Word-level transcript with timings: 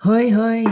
Hoi, 0.00 0.34
hoi. 0.34 0.66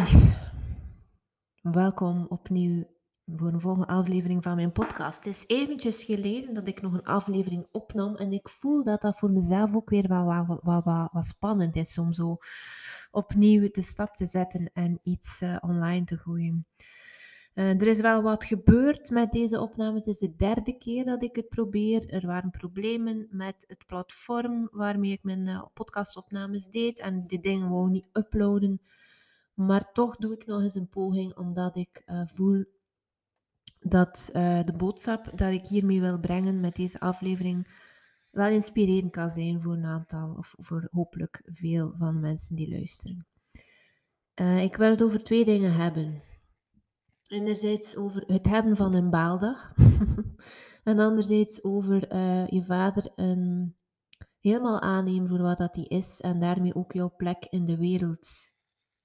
Welkom 1.63 2.27
opnieuw 2.29 2.85
voor 3.27 3.53
een 3.53 3.61
volgende 3.61 3.87
aflevering 3.87 4.43
van 4.43 4.57
mijn 4.57 4.73
podcast. 4.73 5.25
Het 5.25 5.35
is 5.35 5.45
eventjes 5.47 6.05
geleden 6.05 6.55
dat 6.55 6.69
ik 6.69 6.83
nog 6.83 6.93
een 6.93 7.05
aflevering 7.05 7.67
opnam 7.73 8.17
en 8.17 8.33
ik 8.33 8.49
voel 8.49 8.85
dat 8.85 9.01
dat 9.01 9.19
voor 9.19 9.31
mezelf 9.31 9.75
ook 9.75 9.91
weer 9.91 10.09
wel, 10.09 10.47
wel 10.63 11.23
spannend 11.23 11.77
is 11.77 11.99
om 11.99 12.13
zo 12.13 12.37
opnieuw 13.11 13.69
de 13.71 13.83
stap 13.83 14.17
te 14.17 14.27
zetten 14.27 14.71
en 14.73 15.01
iets 15.03 15.43
uh, 15.43 15.57
online 15.61 16.05
te 16.05 16.17
gooien. 16.17 16.67
Uh, 17.55 17.81
er 17.81 17.87
is 17.87 18.01
wel 18.01 18.23
wat 18.23 18.45
gebeurd 18.45 19.11
met 19.11 19.33
deze 19.33 19.61
opname. 19.61 19.99
Het 19.99 20.07
is 20.07 20.19
de 20.19 20.37
derde 20.37 20.79
keer 20.79 21.05
dat 21.05 21.23
ik 21.23 21.37
het 21.37 21.49
probeer. 21.49 22.11
Er 22.11 22.27
waren 22.27 22.51
problemen 22.51 23.27
met 23.31 23.65
het 23.67 23.87
platform 23.87 24.69
waarmee 24.73 25.13
ik 25.13 25.23
mijn 25.23 25.47
uh, 25.47 25.65
podcastopnames 25.75 26.69
deed 26.69 27.01
en 27.01 27.27
die 27.27 27.41
dingen 27.41 27.71
wou 27.71 27.91
niet 27.91 28.09
uploaden. 28.13 28.81
Maar 29.59 29.93
toch 29.93 30.17
doe 30.17 30.33
ik 30.33 30.47
nog 30.47 30.63
eens 30.63 30.75
een 30.75 30.89
poging, 30.89 31.37
omdat 31.37 31.77
ik 31.77 32.03
uh, 32.07 32.23
voel 32.27 32.65
dat 33.81 34.31
uh, 34.33 34.65
de 34.65 34.73
boodschap 34.77 35.39
dat 35.39 35.53
ik 35.53 35.67
hiermee 35.67 36.01
wil 36.01 36.21
brengen 36.21 36.61
met 36.61 36.77
deze 36.77 37.01
aflevering 37.01 37.69
wel 38.31 38.51
inspirerend 38.51 39.13
kan 39.13 39.31
zijn 39.31 39.63
voor 39.63 39.73
een 39.73 39.85
aantal, 39.85 40.35
of 40.35 40.55
voor 40.59 40.89
hopelijk 40.91 41.43
veel 41.45 41.95
van 41.99 42.21
mensen 42.21 42.57
die 42.57 42.71
luisteren. 42.71 43.27
Uh, 44.41 44.63
ik 44.63 44.77
wil 44.77 44.91
het 44.91 45.03
over 45.03 45.25
twee 45.25 45.45
dingen 45.45 45.75
hebben. 45.75 46.23
Enerzijds 47.27 47.97
over 47.97 48.23
het 48.27 48.47
hebben 48.47 48.77
van 48.77 48.95
een 48.95 49.11
baaldag. 49.11 49.73
en 50.85 50.99
anderzijds 50.99 51.65
over 51.65 52.17
je 52.55 52.65
vader 52.65 53.13
een, 53.17 53.77
helemaal 54.41 54.81
aannemen 54.81 55.29
voor 55.29 55.43
wat 55.43 55.59
dat 55.59 55.75
hij 55.75 55.85
is 55.85 56.21
en 56.21 56.41
daarmee 56.41 56.75
ook 56.75 56.93
jouw 56.93 57.15
plek 57.17 57.47
in 57.51 57.67
de 57.67 57.77
wereld 57.77 58.57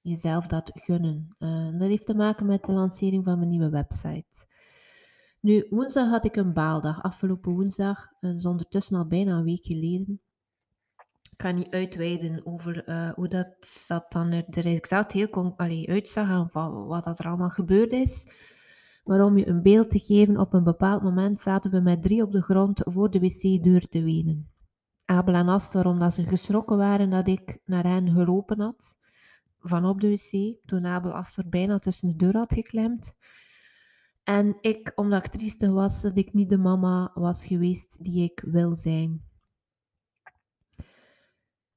jezelf 0.04 0.46
dat 0.46 0.70
gunnen. 0.74 1.36
Uh, 1.38 1.78
dat 1.78 1.88
heeft 1.88 2.06
te 2.06 2.14
maken 2.14 2.46
met 2.46 2.64
de 2.64 2.72
lancering 2.72 3.24
van 3.24 3.38
mijn 3.38 3.50
nieuwe 3.50 3.68
website. 3.68 4.46
Nu, 5.40 5.66
woensdag 5.70 6.08
had 6.08 6.24
ik 6.24 6.36
een 6.36 6.52
baaldag. 6.52 7.02
Afgelopen 7.02 7.52
woensdag, 7.52 8.08
dat 8.20 8.34
is 8.34 8.46
ondertussen 8.46 8.96
al 8.96 9.06
bijna 9.06 9.36
een 9.36 9.44
week 9.44 9.64
geleden. 9.64 10.20
Ik 11.30 11.36
kan 11.36 11.54
niet 11.54 11.70
uitweiden 11.70 12.46
over 12.46 12.88
uh, 12.88 13.12
hoe 13.12 13.28
dat, 13.28 13.84
dat 13.86 14.12
dan 14.12 14.32
er 14.32 14.66
exact 14.66 15.12
heel 15.12 15.54
allee, 15.56 15.90
uitzag 15.90 16.28
en 16.28 16.48
wat, 16.52 16.86
wat 16.86 17.04
dat 17.04 17.18
er 17.18 17.26
allemaal 17.26 17.50
gebeurd 17.50 17.92
is. 17.92 18.26
Maar 19.04 19.24
om 19.24 19.38
je 19.38 19.48
een 19.48 19.62
beeld 19.62 19.90
te 19.90 19.98
geven, 19.98 20.38
op 20.38 20.52
een 20.52 20.64
bepaald 20.64 21.02
moment 21.02 21.38
zaten 21.38 21.70
we 21.70 21.80
met 21.80 22.02
drie 22.02 22.22
op 22.22 22.32
de 22.32 22.42
grond 22.42 22.80
voor 22.84 23.10
de 23.10 23.20
wc-deur 23.20 23.88
te 23.88 24.02
wenen. 24.02 24.50
Abel 25.04 25.34
en 25.34 25.48
Ast, 25.48 25.72
waarom 25.72 26.10
ze 26.10 26.28
geschrokken 26.28 26.76
waren 26.76 27.10
dat 27.10 27.28
ik 27.28 27.58
naar 27.64 27.84
hen 27.84 28.12
gelopen 28.12 28.60
had 28.60 28.96
van 29.68 29.84
op 29.84 30.00
de 30.00 30.08
wc, 30.08 30.56
toen 30.66 30.86
Abel 30.86 31.12
Aster 31.12 31.48
bijna 31.48 31.78
tussen 31.78 32.08
de 32.08 32.16
deur 32.16 32.36
had 32.36 32.52
geklemd. 32.52 33.14
En 34.22 34.56
ik, 34.60 34.92
omdat 34.94 35.26
ik 35.26 35.32
triestig 35.32 35.70
was, 35.70 36.02
dat 36.02 36.16
ik 36.16 36.32
niet 36.32 36.48
de 36.48 36.58
mama 36.58 37.10
was 37.14 37.46
geweest 37.46 38.04
die 38.04 38.22
ik 38.22 38.42
wil 38.46 38.74
zijn. 38.74 39.22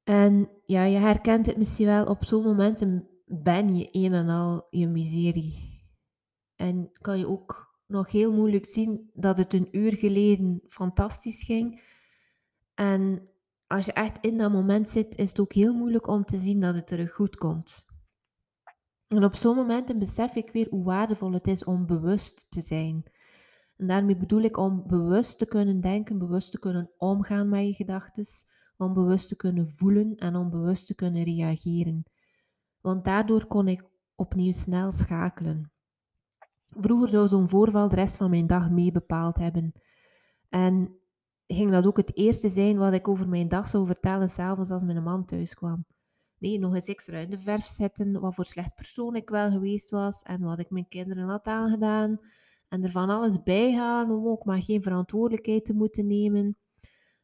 En 0.03 0.49
ja, 0.65 0.83
je 0.83 0.97
herkent 0.97 1.45
het 1.45 1.57
misschien 1.57 1.85
wel, 1.85 2.05
op 2.05 2.25
zo'n 2.25 2.43
momenten 2.43 3.07
ben 3.25 3.75
je 3.75 3.87
een 3.91 4.13
en 4.13 4.29
al 4.29 4.67
je 4.69 4.87
miserie. 4.87 5.81
En 6.55 6.89
kan 7.01 7.17
je 7.17 7.27
ook 7.27 7.75
nog 7.85 8.11
heel 8.11 8.33
moeilijk 8.33 8.65
zien 8.65 9.09
dat 9.13 9.37
het 9.37 9.53
een 9.53 9.67
uur 9.71 9.93
geleden 9.93 10.61
fantastisch 10.67 11.43
ging. 11.43 11.81
En 12.73 13.29
als 13.67 13.85
je 13.85 13.93
echt 13.93 14.17
in 14.21 14.37
dat 14.37 14.51
moment 14.51 14.89
zit, 14.89 15.15
is 15.15 15.29
het 15.29 15.39
ook 15.39 15.53
heel 15.53 15.73
moeilijk 15.73 16.07
om 16.07 16.25
te 16.25 16.37
zien 16.37 16.59
dat 16.59 16.75
het 16.75 16.87
terug 16.87 17.13
goed 17.13 17.35
komt. 17.35 17.85
En 19.07 19.23
op 19.23 19.35
zo'n 19.35 19.55
moment 19.55 19.99
besef 19.99 20.35
ik 20.35 20.51
weer 20.51 20.67
hoe 20.69 20.83
waardevol 20.83 21.31
het 21.31 21.47
is 21.47 21.63
om 21.63 21.85
bewust 21.85 22.45
te 22.49 22.61
zijn. 22.61 23.03
En 23.77 23.87
daarmee 23.87 24.17
bedoel 24.17 24.41
ik 24.41 24.57
om 24.57 24.83
bewust 24.87 25.37
te 25.37 25.45
kunnen 25.45 25.81
denken, 25.81 26.17
bewust 26.17 26.51
te 26.51 26.59
kunnen 26.59 26.91
omgaan 26.97 27.49
met 27.49 27.67
je 27.67 27.73
gedachten, 27.73 28.25
om 28.77 28.93
bewust 28.93 29.27
te 29.27 29.35
kunnen 29.35 29.73
voelen 29.75 30.15
en 30.15 30.35
om 30.35 30.49
bewust 30.49 30.87
te 30.87 30.95
kunnen 30.95 31.23
reageren. 31.23 32.03
Want 32.81 33.05
daardoor 33.05 33.45
kon 33.45 33.67
ik 33.67 33.83
opnieuw 34.15 34.51
snel 34.51 34.91
schakelen. 34.91 35.71
Vroeger 36.69 37.07
zou 37.07 37.27
zo'n 37.27 37.49
voorval 37.49 37.89
de 37.89 37.95
rest 37.95 38.17
van 38.17 38.29
mijn 38.29 38.47
dag 38.47 38.69
mee 38.69 38.91
bepaald 38.91 39.37
hebben. 39.37 39.73
En 40.49 40.99
ging 41.57 41.71
dat 41.71 41.87
ook 41.87 41.97
het 41.97 42.17
eerste 42.17 42.49
zijn 42.49 42.77
wat 42.77 42.93
ik 42.93 43.07
over 43.07 43.29
mijn 43.29 43.47
dag 43.47 43.67
zou 43.67 43.85
vertellen, 43.85 44.29
s'avonds 44.29 44.69
als 44.69 44.83
mijn 44.83 45.03
man 45.03 45.25
thuis 45.25 45.53
kwam. 45.53 45.85
Nee, 46.39 46.59
nog 46.59 46.73
eens 46.73 46.87
extra 46.87 47.17
in 47.17 47.29
de 47.29 47.39
verf 47.39 47.65
zetten 47.65 48.19
wat 48.19 48.35
voor 48.35 48.45
slecht 48.45 48.75
persoon 48.75 49.15
ik 49.15 49.29
wel 49.29 49.49
geweest 49.49 49.89
was 49.89 50.21
en 50.21 50.41
wat 50.41 50.59
ik 50.59 50.69
mijn 50.69 50.87
kinderen 50.87 51.27
had 51.27 51.47
aangedaan. 51.47 52.19
En 52.67 52.83
er 52.83 52.91
van 52.91 53.09
alles 53.09 53.43
bijhalen 53.43 54.17
om 54.17 54.27
ook 54.27 54.45
maar 54.45 54.61
geen 54.61 54.81
verantwoordelijkheid 54.81 55.65
te 55.65 55.73
moeten 55.73 56.07
nemen. 56.07 56.57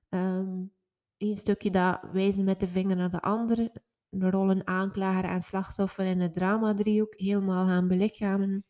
Um, 0.10 0.74
een 1.18 1.38
stukje 1.38 1.72
dat 1.72 2.00
wijzen 2.12 2.44
met 2.44 2.60
de 2.60 2.68
vinger 2.68 2.96
naar 2.96 3.10
de 3.10 3.22
ander. 3.22 3.70
De 4.10 4.30
rollen 4.30 4.68
aanklager 4.68 5.24
en 5.24 5.42
slachtoffer 5.42 6.06
in 6.06 6.20
het 6.20 6.34
drama-driehoek 6.34 7.14
helemaal 7.18 7.66
gaan 7.66 7.88
belichamen. 7.88 8.66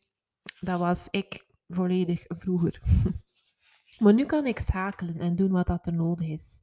Dat 0.60 0.78
was 0.78 1.08
ik 1.10 1.46
volledig 1.68 2.24
vroeger. 2.28 2.82
Maar 3.98 4.14
nu 4.14 4.24
kan 4.24 4.46
ik 4.46 4.58
schakelen 4.58 5.18
en 5.18 5.36
doen 5.36 5.50
wat 5.50 5.66
dat 5.66 5.86
er 5.86 5.92
nodig 5.92 6.28
is. 6.28 6.62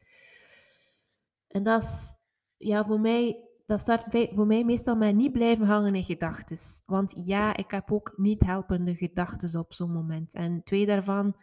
En 1.47 1.63
dat 1.63 1.83
is 1.83 2.19
ja, 2.57 2.85
voor 2.85 2.99
mij, 2.99 3.49
dat 3.65 3.79
start 3.79 4.03
voor 4.35 4.47
mij 4.47 4.63
meestal 4.63 4.95
met 4.95 5.15
niet 5.15 5.31
blijven 5.31 5.65
hangen 5.65 5.95
in 5.95 6.03
gedachten. 6.03 6.57
Want 6.85 7.13
ja, 7.15 7.57
ik 7.57 7.71
heb 7.71 7.91
ook 7.91 8.13
niet 8.15 8.43
helpende 8.43 8.95
gedachten 8.95 9.59
op 9.59 9.73
zo'n 9.73 9.91
moment. 9.91 10.33
En 10.33 10.63
twee 10.63 10.85
daarvan, 10.85 11.35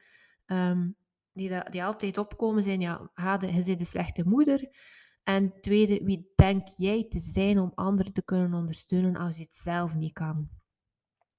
um, 0.47 0.97
die, 1.33 1.71
die 1.71 1.85
altijd 1.85 2.19
opkomen, 2.19 2.63
zijn 2.63 2.81
ja, 2.81 3.11
Hade, 3.15 3.47
je 3.47 3.65
bent 3.65 3.81
een 3.81 3.87
slechte 3.87 4.29
moeder. 4.29 4.69
En 5.23 5.61
tweede, 5.61 6.05
wie 6.05 6.33
denk 6.35 6.69
jij 6.69 7.07
te 7.09 7.21
zijn 7.21 7.59
om 7.59 7.73
anderen 7.75 8.13
te 8.13 8.23
kunnen 8.23 8.55
ondersteunen 8.55 9.17
als 9.17 9.37
je 9.37 9.43
het 9.43 9.57
zelf 9.57 9.95
niet 9.95 10.13
kan? 10.13 10.49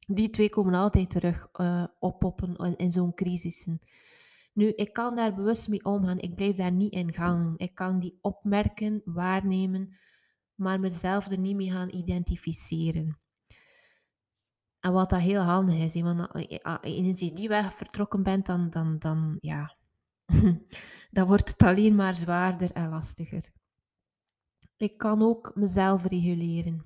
Die 0.08 0.30
twee 0.30 0.50
komen 0.50 0.74
altijd 0.74 1.10
terug 1.10 1.48
uh, 1.54 1.88
in, 2.58 2.76
in 2.78 2.92
zo'n 2.92 3.14
crisissen. 3.14 3.82
Nu, 4.60 4.74
ik 4.76 4.94
kan 4.94 5.16
daar 5.16 5.36
bewust 5.36 5.68
mee 5.68 5.86
omgaan. 5.86 6.20
Ik 6.20 6.36
blijf 6.36 6.56
daar 6.56 6.72
niet 6.72 6.94
in 6.94 7.14
gangen. 7.14 7.54
Ik 7.58 7.76
kan 7.76 8.00
die 8.00 8.18
opmerken, 8.22 9.02
waarnemen, 9.06 9.98
maar 10.56 10.80
mezelf 10.80 11.32
er 11.32 11.38
niet 11.38 11.56
mee 11.56 11.72
gaan 11.72 11.90
identificeren. 11.90 13.20
En 14.80 14.92
wat 14.92 15.10
dat 15.10 15.20
heel 15.20 15.42
handig 15.42 15.76
is, 15.76 16.02
want 16.02 16.32
als 16.64 17.20
je 17.20 17.32
die 17.34 17.48
weg 17.48 17.74
vertrokken 17.74 18.24
bent, 18.24 18.46
dan, 18.46 18.70
dan, 18.70 19.00
dan, 19.00 19.38
ja, 19.42 19.76
dan 21.16 21.28
wordt 21.28 21.50
het 21.50 21.62
alleen 21.62 21.96
maar 21.96 22.16
zwaarder 22.16 22.72
en 22.72 22.90
lastiger. 22.90 23.52
Ik 24.78 24.98
kan 24.98 25.22
ook 25.22 25.52
mezelf 25.56 26.06
reguleren. 26.06 26.86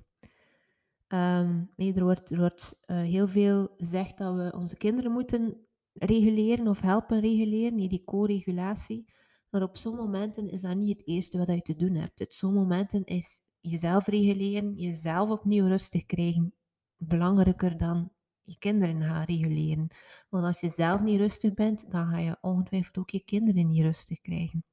Um, 1.08 1.70
nee, 1.76 1.94
er 1.94 2.04
wordt, 2.04 2.30
er 2.30 2.38
wordt 2.38 2.76
uh, 2.86 2.96
heel 2.96 3.28
veel 3.28 3.74
gezegd 3.76 4.18
dat 4.18 4.34
we 4.34 4.52
onze 4.56 4.76
kinderen 4.76 5.12
moeten 5.12 5.63
reguleren 5.94 6.68
of 6.68 6.80
helpen 6.80 7.20
reguleren, 7.20 7.88
die 7.88 8.04
co-regulatie. 8.04 9.12
Maar 9.50 9.62
op 9.62 9.76
zo'n 9.76 9.96
momenten 9.96 10.48
is 10.48 10.60
dat 10.60 10.76
niet 10.76 10.98
het 10.98 11.08
eerste 11.08 11.38
wat 11.38 11.48
je 11.48 11.62
te 11.62 11.76
doen 11.76 11.94
hebt. 11.94 12.20
Op 12.20 12.32
zo'n 12.32 12.54
momenten 12.54 13.04
is 13.04 13.40
jezelf 13.60 14.06
reguleren, 14.06 14.74
jezelf 14.74 15.30
opnieuw 15.30 15.66
rustig 15.66 16.06
krijgen, 16.06 16.54
belangrijker 16.96 17.78
dan 17.78 18.12
je 18.42 18.58
kinderen 18.58 19.02
gaan 19.02 19.24
reguleren. 19.24 19.88
Want 20.28 20.44
als 20.44 20.60
je 20.60 20.68
zelf 20.68 21.00
niet 21.00 21.18
rustig 21.18 21.54
bent, 21.54 21.90
dan 21.90 22.06
ga 22.06 22.18
je 22.18 22.36
ongetwijfeld 22.40 22.98
ook 22.98 23.10
je 23.10 23.24
kinderen 23.24 23.68
niet 23.68 23.82
rustig 23.82 24.20
krijgen. 24.20 24.64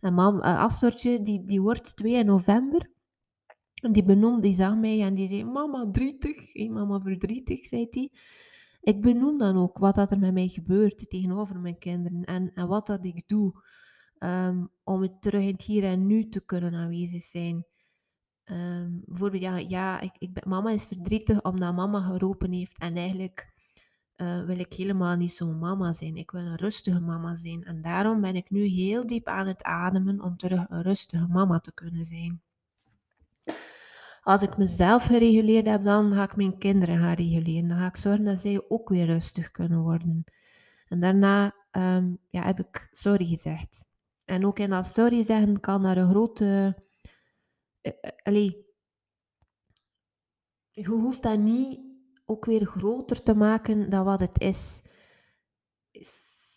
En 0.00 0.14
mam, 0.14 0.40
Astortje, 0.40 1.22
die, 1.22 1.44
die 1.44 1.60
wordt 1.60 1.96
2 1.96 2.24
november. 2.24 2.90
Die 3.90 4.04
benoemde, 4.04 4.40
die 4.40 4.54
zag 4.54 4.76
mij 4.76 5.02
en 5.02 5.14
die 5.14 5.28
zei, 5.28 5.44
mama 5.44 5.84
30, 5.84 6.52
hey, 6.52 6.68
mama 6.68 7.00
verdrietig, 7.00 7.66
zei 7.66 7.86
hij. 7.90 8.10
Ik 8.82 9.00
benoem 9.00 9.38
dan 9.38 9.56
ook 9.56 9.78
wat 9.78 9.94
dat 9.94 10.10
er 10.10 10.18
met 10.18 10.32
mij 10.32 10.48
gebeurt 10.48 11.10
tegenover 11.10 11.60
mijn 11.60 11.78
kinderen 11.78 12.24
en, 12.24 12.52
en 12.54 12.66
wat 12.66 12.86
dat 12.86 13.04
ik 13.04 13.28
doe 13.28 13.62
um, 14.18 14.70
om 14.84 15.20
terug 15.20 15.42
in 15.42 15.52
het 15.52 15.62
hier 15.62 15.84
en 15.84 16.06
nu 16.06 16.28
te 16.28 16.44
kunnen 16.44 16.74
aanwezig 16.74 17.22
zijn. 17.22 17.66
Um, 18.44 19.02
bijvoorbeeld, 19.06 19.42
ja, 19.42 19.56
ja 19.56 20.00
ik, 20.00 20.12
ik 20.18 20.32
ben, 20.32 20.48
mama 20.48 20.70
is 20.70 20.84
verdrietig 20.84 21.42
omdat 21.42 21.74
mama 21.74 22.00
geroepen 22.00 22.52
heeft 22.52 22.78
en 22.78 22.96
eigenlijk 22.96 23.52
uh, 24.16 24.44
wil 24.44 24.58
ik 24.58 24.72
helemaal 24.72 25.16
niet 25.16 25.32
zo'n 25.32 25.58
mama 25.58 25.92
zijn. 25.92 26.16
Ik 26.16 26.30
wil 26.30 26.40
een 26.40 26.56
rustige 26.56 27.00
mama 27.00 27.34
zijn 27.34 27.64
en 27.64 27.82
daarom 27.82 28.20
ben 28.20 28.36
ik 28.36 28.50
nu 28.50 28.64
heel 28.64 29.06
diep 29.06 29.26
aan 29.26 29.46
het 29.46 29.62
ademen 29.62 30.20
om 30.20 30.36
terug 30.36 30.64
een 30.68 30.82
rustige 30.82 31.26
mama 31.26 31.60
te 31.60 31.72
kunnen 31.72 32.04
zijn. 32.04 32.42
Als 34.22 34.42
ik 34.42 34.56
mezelf 34.56 35.04
gereguleerd 35.04 35.66
heb, 35.66 35.84
dan 35.84 36.12
ga 36.12 36.22
ik 36.22 36.36
mijn 36.36 36.58
kinderen 36.58 36.98
gaan 36.98 37.14
reguleren. 37.14 37.68
Dan 37.68 37.78
ga 37.78 37.86
ik 37.86 37.96
zorgen 37.96 38.24
dat 38.24 38.38
zij 38.38 38.64
ook 38.68 38.88
weer 38.88 39.06
rustig 39.06 39.50
kunnen 39.50 39.82
worden. 39.82 40.24
En 40.88 41.00
daarna 41.00 41.54
um, 41.72 42.18
ja, 42.30 42.42
heb 42.42 42.58
ik 42.58 42.88
sorry 42.92 43.26
gezegd. 43.26 43.84
En 44.24 44.46
ook 44.46 44.58
in 44.58 44.70
dat 44.70 44.86
sorry 44.86 45.22
zeggen 45.24 45.60
kan 45.60 45.82
naar 45.82 45.96
een 45.96 46.08
grote... 46.08 46.76
Uh, 47.82 48.34
uh, 48.34 48.52
je 50.70 50.86
hoeft 50.86 51.22
dat 51.22 51.38
niet 51.38 51.80
ook 52.24 52.44
weer 52.44 52.66
groter 52.66 53.22
te 53.22 53.34
maken 53.34 53.90
dan 53.90 54.04
wat 54.04 54.20
het 54.20 54.40
is. 54.40 54.82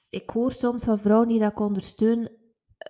Ik 0.09 0.29
hoor 0.29 0.51
soms 0.51 0.83
van 0.83 0.99
vrouwen 0.99 1.27
die 1.27 1.39
dat 1.39 1.55
ondersteunen, 1.55 2.31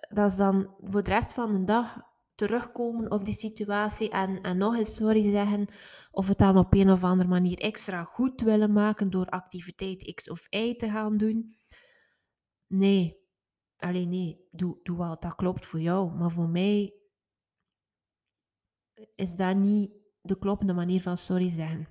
dat 0.09 0.31
ze 0.31 0.37
dan 0.37 0.75
voor 0.83 1.03
de 1.03 1.09
rest 1.09 1.33
van 1.33 1.53
de 1.53 1.63
dag 1.63 2.14
terugkomen 2.35 3.11
op 3.11 3.25
die 3.25 3.33
situatie 3.33 4.09
en, 4.09 4.41
en 4.41 4.57
nog 4.57 4.77
eens 4.77 4.95
sorry 4.95 5.31
zeggen, 5.31 5.67
of 6.11 6.27
het 6.27 6.37
dan 6.37 6.57
op 6.57 6.73
een 6.73 6.91
of 6.91 7.03
andere 7.03 7.29
manier 7.29 7.57
extra 7.57 8.03
goed 8.03 8.41
willen 8.41 8.73
maken 8.73 9.09
door 9.09 9.25
activiteit 9.25 10.13
X 10.13 10.29
of 10.29 10.47
Y 10.49 10.75
te 10.75 10.89
gaan 10.89 11.17
doen. 11.17 11.55
Nee, 12.67 13.17
alleen 13.77 14.09
nee, 14.09 14.47
doe, 14.51 14.79
doe 14.83 14.97
wat 14.97 15.21
dat 15.21 15.35
klopt 15.35 15.65
voor 15.65 15.79
jou, 15.79 16.11
maar 16.13 16.31
voor 16.31 16.49
mij 16.49 16.93
is 19.15 19.35
dat 19.35 19.55
niet 19.55 19.91
de 20.21 20.37
kloppende 20.37 20.73
manier 20.73 21.01
van 21.01 21.17
sorry 21.17 21.49
zeggen. 21.49 21.87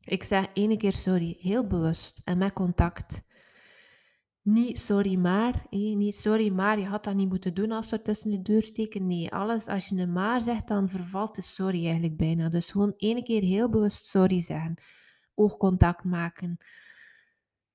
Ik 0.00 0.22
zeg 0.22 0.48
ene 0.52 0.76
keer 0.76 0.92
sorry, 0.92 1.36
heel 1.38 1.66
bewust 1.66 2.20
en 2.24 2.38
met 2.38 2.52
contact. 2.52 3.22
Niet 4.50 4.78
sorry 4.78 5.16
maar, 5.16 5.66
niet 5.70 6.14
sorry 6.14 6.50
maar, 6.52 6.78
je 6.78 6.86
had 6.86 7.04
dat 7.04 7.14
niet 7.14 7.28
moeten 7.28 7.54
doen 7.54 7.70
als 7.72 7.92
er 7.92 8.02
tussen 8.02 8.30
de 8.30 8.42
deur 8.42 8.62
steken. 8.62 9.06
Nee, 9.06 9.30
alles, 9.30 9.66
als 9.66 9.88
je 9.88 9.96
een 9.96 10.12
maar 10.12 10.40
zegt, 10.40 10.68
dan 10.68 10.88
vervalt 10.88 11.34
de 11.34 11.42
sorry 11.42 11.84
eigenlijk 11.84 12.16
bijna. 12.16 12.48
Dus 12.48 12.70
gewoon 12.70 12.94
ene 12.96 13.22
keer 13.22 13.42
heel 13.42 13.70
bewust 13.70 14.06
sorry 14.06 14.42
zeggen. 14.42 14.74
Oogcontact 15.34 16.04
maken. 16.04 16.56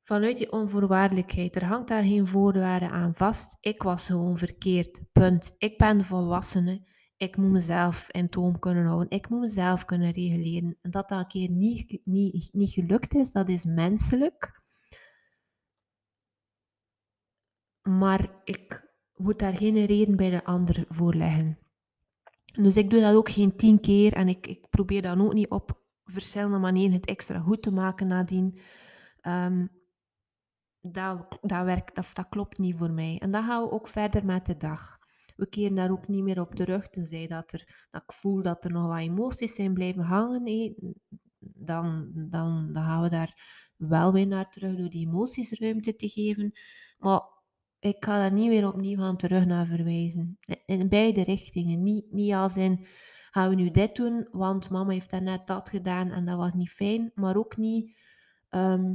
Vanuit 0.03 0.37
die 0.37 0.51
onvoorwaardelijkheid, 0.51 1.55
er 1.55 1.65
hangt 1.65 1.87
daar 1.87 2.03
geen 2.03 2.27
voorwaarde 2.27 2.89
aan 2.89 3.15
vast. 3.15 3.57
Ik 3.59 3.83
was 3.83 4.05
gewoon 4.05 4.37
verkeerd, 4.37 4.99
punt. 5.11 5.55
Ik 5.57 5.77
ben 5.77 6.03
volwassene. 6.03 6.87
Ik 7.17 7.37
moet 7.37 7.51
mezelf 7.51 8.11
in 8.11 8.29
toom 8.29 8.59
kunnen 8.59 8.85
houden. 8.85 9.09
Ik 9.09 9.29
moet 9.29 9.39
mezelf 9.39 9.85
kunnen 9.85 10.11
reguleren. 10.11 10.77
En 10.81 10.91
dat 10.91 11.09
dat 11.09 11.19
een 11.19 11.27
keer 11.27 11.49
niet, 11.49 12.01
niet, 12.03 12.49
niet 12.53 12.71
gelukt 12.71 13.15
is, 13.15 13.31
dat 13.31 13.49
is 13.49 13.65
menselijk. 13.65 14.62
Maar 17.83 18.41
ik 18.43 18.93
moet 19.15 19.39
daar 19.39 19.53
geen 19.53 19.85
reden 19.85 20.15
bij 20.15 20.29
de 20.29 20.43
ander 20.43 20.85
voor 20.89 21.13
leggen. 21.13 21.57
Dus 22.61 22.77
ik 22.77 22.89
doe 22.89 23.01
dat 23.01 23.15
ook 23.15 23.29
geen 23.29 23.55
tien 23.55 23.79
keer 23.79 24.13
en 24.13 24.27
ik, 24.27 24.47
ik 24.47 24.69
probeer 24.69 25.01
dan 25.01 25.21
ook 25.21 25.33
niet 25.33 25.49
op 25.49 25.81
verschillende 26.03 26.57
manieren 26.57 26.93
het 26.93 27.05
extra 27.05 27.39
goed 27.39 27.61
te 27.61 27.71
maken 27.71 28.07
nadien. 28.07 28.59
Um, 29.21 29.69
dat, 30.81 31.37
dat, 31.41 31.65
werkt, 31.65 31.95
dat, 31.95 32.29
klopt 32.29 32.57
niet 32.57 32.75
voor 32.75 32.91
mij. 32.91 33.17
En 33.19 33.31
dan 33.31 33.43
gaan 33.43 33.63
we 33.63 33.71
ook 33.71 33.87
verder 33.87 34.25
met 34.25 34.45
de 34.45 34.57
dag. 34.57 34.97
We 35.35 35.49
keren 35.49 35.75
daar 35.75 35.91
ook 35.91 36.07
niet 36.07 36.23
meer 36.23 36.41
op 36.41 36.55
terug, 36.55 36.89
tenzij 36.89 37.27
dat, 37.27 37.53
er, 37.53 37.87
dat 37.91 38.01
ik 38.01 38.11
voel 38.13 38.41
dat 38.41 38.63
er 38.63 38.71
nog 38.71 38.87
wat 38.87 38.99
emoties 38.99 39.55
zijn 39.55 39.73
blijven 39.73 40.03
hangen. 40.03 40.75
Dan, 41.39 42.11
dan, 42.13 42.69
dan 42.71 42.83
gaan 42.83 43.01
we 43.01 43.09
daar 43.09 43.61
wel 43.75 44.13
weer 44.13 44.27
naar 44.27 44.49
terug 44.49 44.75
door 44.75 44.89
die 44.89 45.07
emoties 45.07 45.59
ruimte 45.59 45.95
te 45.95 46.09
geven. 46.09 46.51
Maar 46.97 47.21
ik 47.83 48.05
ga 48.05 48.17
daar 48.17 48.33
niet 48.33 48.49
weer 48.49 48.67
opnieuw 48.67 48.97
gaan 48.97 49.17
terug 49.17 49.45
naar 49.45 49.65
verwijzen. 49.65 50.37
In 50.65 50.89
beide 50.89 51.23
richtingen. 51.23 51.83
Niet, 51.83 52.11
niet 52.11 52.33
als 52.33 52.57
in, 52.57 52.85
gaan 53.31 53.49
we 53.49 53.55
nu 53.55 53.71
dit 53.71 53.95
doen, 53.95 54.27
want 54.31 54.69
mama 54.69 54.91
heeft 54.91 55.19
net 55.21 55.47
dat 55.47 55.69
gedaan 55.69 56.11
en 56.11 56.25
dat 56.25 56.37
was 56.37 56.53
niet 56.53 56.71
fijn. 56.71 57.11
Maar 57.15 57.35
ook 57.35 57.57
niet 57.57 57.97
ehm, 58.49 58.93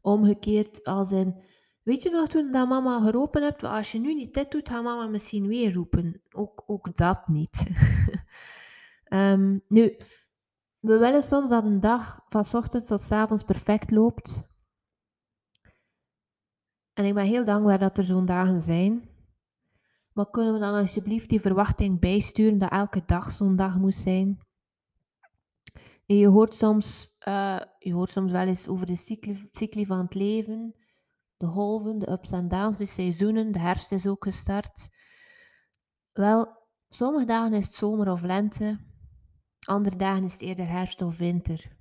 omgekeerd 0.00 0.84
als 0.84 1.10
in, 1.10 1.42
weet 1.82 2.02
je 2.02 2.10
nog 2.10 2.28
toen 2.28 2.52
dat 2.52 2.68
mama 2.68 3.00
geroepen 3.00 3.42
hebt, 3.42 3.62
als 3.62 3.92
je 3.92 3.98
nu 3.98 4.14
niet 4.14 4.34
dit 4.34 4.50
doet, 4.50 4.68
gaat 4.68 4.84
mama 4.84 5.06
misschien 5.06 5.46
weer 5.46 5.72
roepen. 5.72 6.22
Ook, 6.30 6.64
ook 6.66 6.96
dat 6.96 7.28
niet. 7.28 7.66
um, 9.08 9.62
nu, 9.68 9.96
we 10.78 10.98
willen 10.98 11.22
soms 11.22 11.50
dat 11.50 11.64
een 11.64 11.80
dag 11.80 12.20
van 12.28 12.44
ochtends 12.52 12.86
tot 12.86 13.12
avonds 13.12 13.42
perfect 13.42 13.90
loopt. 13.90 14.54
En 16.96 17.04
ik 17.04 17.14
ben 17.14 17.24
heel 17.24 17.44
dankbaar 17.44 17.78
dat 17.78 17.98
er 17.98 18.04
zo'n 18.04 18.24
dagen 18.24 18.62
zijn. 18.62 19.08
Maar 20.12 20.30
kunnen 20.30 20.52
we 20.52 20.58
dan 20.58 20.74
alsjeblieft 20.74 21.28
die 21.28 21.40
verwachting 21.40 22.00
bijsturen 22.00 22.58
dat 22.58 22.70
elke 22.70 23.02
dag 23.06 23.30
zo'n 23.30 23.56
dag 23.56 23.76
moet 23.78 23.94
zijn? 23.94 24.40
En 26.06 26.16
je 26.16 26.26
hoort 26.26 26.54
soms, 26.54 27.16
uh, 27.28 27.60
je 27.78 27.92
hoort 27.92 28.10
soms 28.10 28.32
wel 28.32 28.46
eens 28.46 28.68
over 28.68 28.86
de 28.86 28.96
cycli, 28.96 29.48
cycli 29.52 29.86
van 29.86 29.98
het 29.98 30.14
leven, 30.14 30.74
de 31.36 31.46
golven, 31.46 31.98
de 31.98 32.10
ups 32.10 32.30
en 32.30 32.48
downs, 32.48 32.76
de 32.76 32.86
seizoenen, 32.86 33.52
de 33.52 33.58
herfst 33.58 33.92
is 33.92 34.06
ook 34.06 34.24
gestart. 34.24 34.88
Wel, 36.12 36.56
sommige 36.88 37.24
dagen 37.24 37.52
is 37.52 37.64
het 37.64 37.74
zomer 37.74 38.10
of 38.12 38.22
lente, 38.22 38.78
andere 39.66 39.96
dagen 39.96 40.24
is 40.24 40.32
het 40.32 40.42
eerder 40.42 40.68
herfst 40.68 41.02
of 41.02 41.18
winter. 41.18 41.76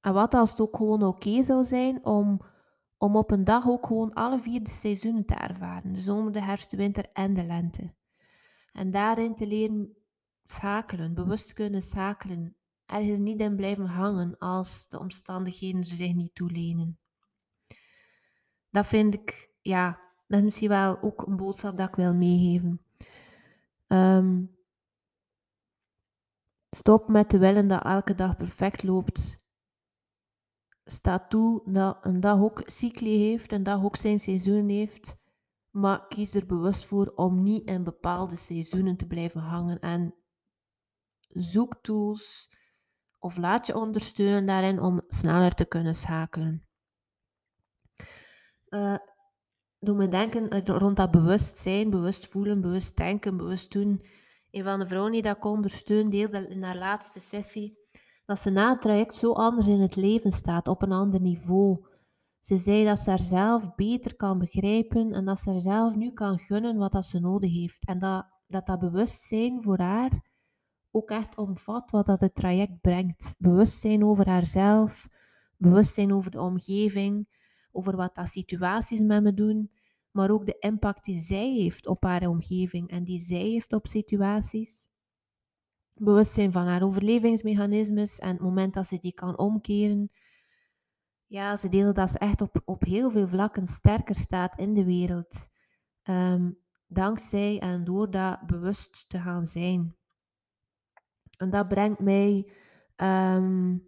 En 0.00 0.12
wat 0.12 0.34
als 0.34 0.50
het 0.50 0.60
ook 0.60 0.76
gewoon 0.76 1.02
oké 1.02 1.42
zou 1.42 1.64
zijn 1.64 2.04
om 2.04 2.54
om 2.98 3.16
op 3.16 3.30
een 3.30 3.44
dag 3.44 3.68
ook 3.68 3.86
gewoon 3.86 4.12
alle 4.12 4.40
vier 4.40 4.62
de 4.64 4.70
seizoenen 4.70 5.24
te 5.24 5.34
ervaren. 5.34 5.92
De 5.92 6.00
zomer, 6.00 6.32
de 6.32 6.42
herfst, 6.42 6.70
de 6.70 6.76
winter 6.76 7.08
en 7.12 7.34
de 7.34 7.44
lente. 7.44 7.94
En 8.72 8.90
daarin 8.90 9.34
te 9.34 9.46
leren 9.46 9.96
schakelen, 10.44 11.14
bewust 11.14 11.52
kunnen 11.52 11.82
schakelen. 11.82 12.56
Ergens 12.86 13.18
niet 13.18 13.40
in 13.40 13.56
blijven 13.56 13.86
hangen 13.86 14.38
als 14.38 14.88
de 14.88 14.98
omstandigheden 14.98 15.80
er 15.80 15.86
zich 15.86 16.14
niet 16.14 16.34
toelenen. 16.34 16.98
Dat 18.70 18.86
vind 18.86 19.14
ik, 19.14 19.50
ja, 19.60 20.00
dat 20.26 20.42
is 20.42 20.60
wel 20.60 21.02
ook 21.02 21.26
een 21.26 21.36
boodschap 21.36 21.78
dat 21.78 21.88
ik 21.88 21.94
wil 21.94 22.14
meegeven. 22.14 22.80
Ehm, 23.86 24.44
stop 26.70 27.08
met 27.08 27.28
te 27.28 27.38
willen 27.38 27.68
dat 27.68 27.84
elke 27.84 28.14
dag 28.14 28.36
perfect 28.36 28.82
loopt 28.82 29.45
staat 30.88 31.30
toe 31.30 31.62
dat 31.64 31.98
een 32.00 32.20
dag 32.20 32.40
ook 32.40 32.62
cycli 32.64 33.18
heeft, 33.18 33.52
een 33.52 33.62
dag 33.62 33.84
ook 33.84 33.96
zijn 33.96 34.20
seizoen 34.20 34.68
heeft, 34.68 35.16
maar 35.70 36.06
kies 36.06 36.34
er 36.34 36.46
bewust 36.46 36.86
voor 36.86 37.12
om 37.14 37.42
niet 37.42 37.68
in 37.68 37.84
bepaalde 37.84 38.36
seizoenen 38.36 38.96
te 38.96 39.06
blijven 39.06 39.40
hangen 39.40 39.80
en 39.80 40.14
zoek 41.28 41.74
tools 41.82 42.50
of 43.18 43.36
laat 43.36 43.66
je 43.66 43.76
ondersteunen 43.76 44.46
daarin 44.46 44.80
om 44.80 45.02
sneller 45.08 45.54
te 45.54 45.64
kunnen 45.64 45.94
schakelen. 45.94 46.66
Uh, 48.68 48.98
doe 49.78 49.96
me 49.96 50.08
denken 50.08 50.66
rond 50.66 50.96
dat 50.96 51.10
bewustzijn, 51.10 51.90
bewust 51.90 52.28
voelen, 52.28 52.60
bewust 52.60 52.96
denken, 52.96 53.36
bewust 53.36 53.72
doen. 53.72 54.04
Een 54.50 54.64
van 54.64 54.78
de 54.78 54.86
vrouwen 54.86 55.12
die 55.12 55.22
dat 55.22 55.36
ik 55.36 55.44
ondersteun 55.44 56.10
deelde 56.10 56.48
in 56.48 56.62
haar 56.62 56.76
laatste 56.76 57.20
sessie 57.20 57.85
dat 58.26 58.38
ze 58.38 58.50
na 58.50 58.70
het 58.70 58.80
traject 58.80 59.16
zo 59.16 59.32
anders 59.32 59.66
in 59.66 59.80
het 59.80 59.96
leven 59.96 60.32
staat, 60.32 60.68
op 60.68 60.82
een 60.82 60.92
ander 60.92 61.20
niveau. 61.20 61.86
Ze 62.40 62.56
zei 62.56 62.84
dat 62.84 62.98
ze 62.98 63.10
haarzelf 63.10 63.74
beter 63.74 64.16
kan 64.16 64.38
begrijpen 64.38 65.12
en 65.12 65.24
dat 65.24 65.38
ze 65.38 65.50
haarzelf 65.50 65.94
nu 65.94 66.10
kan 66.10 66.38
gunnen 66.38 66.76
wat 66.76 66.92
dat 66.92 67.04
ze 67.04 67.20
nodig 67.20 67.52
heeft. 67.52 67.86
En 67.86 67.98
dat 67.98 68.26
dat, 68.46 68.66
dat 68.66 68.78
bewustzijn 68.78 69.62
voor 69.62 69.78
haar 69.78 70.24
ook 70.90 71.10
echt 71.10 71.36
omvat 71.36 71.90
wat 71.90 72.06
dat 72.06 72.20
het 72.20 72.34
traject 72.34 72.80
brengt. 72.80 73.34
Bewustzijn 73.38 74.04
over 74.04 74.28
haarzelf, 74.28 75.08
bewustzijn 75.56 76.12
over 76.12 76.30
de 76.30 76.40
omgeving, 76.40 77.28
over 77.72 77.96
wat 77.96 78.14
dat 78.14 78.28
situaties 78.28 79.00
met 79.00 79.22
me 79.22 79.34
doen, 79.34 79.70
maar 80.10 80.30
ook 80.30 80.46
de 80.46 80.56
impact 80.58 81.04
die 81.04 81.20
zij 81.20 81.52
heeft 81.52 81.86
op 81.86 82.02
haar 82.02 82.28
omgeving 82.28 82.90
en 82.90 83.04
die 83.04 83.20
zij 83.20 83.38
heeft 83.38 83.72
op 83.72 83.86
situaties 83.86 84.88
bewustzijn 85.98 86.52
van 86.52 86.66
haar 86.66 86.82
overlevingsmechanismes 86.82 88.18
en 88.18 88.28
het 88.28 88.40
moment 88.40 88.74
dat 88.74 88.86
ze 88.86 88.98
die 88.98 89.12
kan 89.12 89.38
omkeren. 89.38 90.10
Ja, 91.26 91.56
ze 91.56 91.68
deelt 91.68 91.96
dat 91.96 92.10
ze 92.10 92.18
echt 92.18 92.40
op, 92.40 92.62
op 92.64 92.82
heel 92.82 93.10
veel 93.10 93.28
vlakken 93.28 93.66
sterker 93.66 94.14
staat 94.14 94.58
in 94.58 94.74
de 94.74 94.84
wereld. 94.84 95.48
Ehm, 96.02 96.50
dankzij 96.86 97.58
en 97.58 97.84
door 97.84 98.10
dat 98.10 98.46
bewust 98.46 99.08
te 99.08 99.18
gaan 99.20 99.46
zijn. 99.46 99.96
En 101.38 101.50
dat 101.50 101.68
brengt 101.68 102.00
mij 102.00 102.52
ehm, 102.96 103.78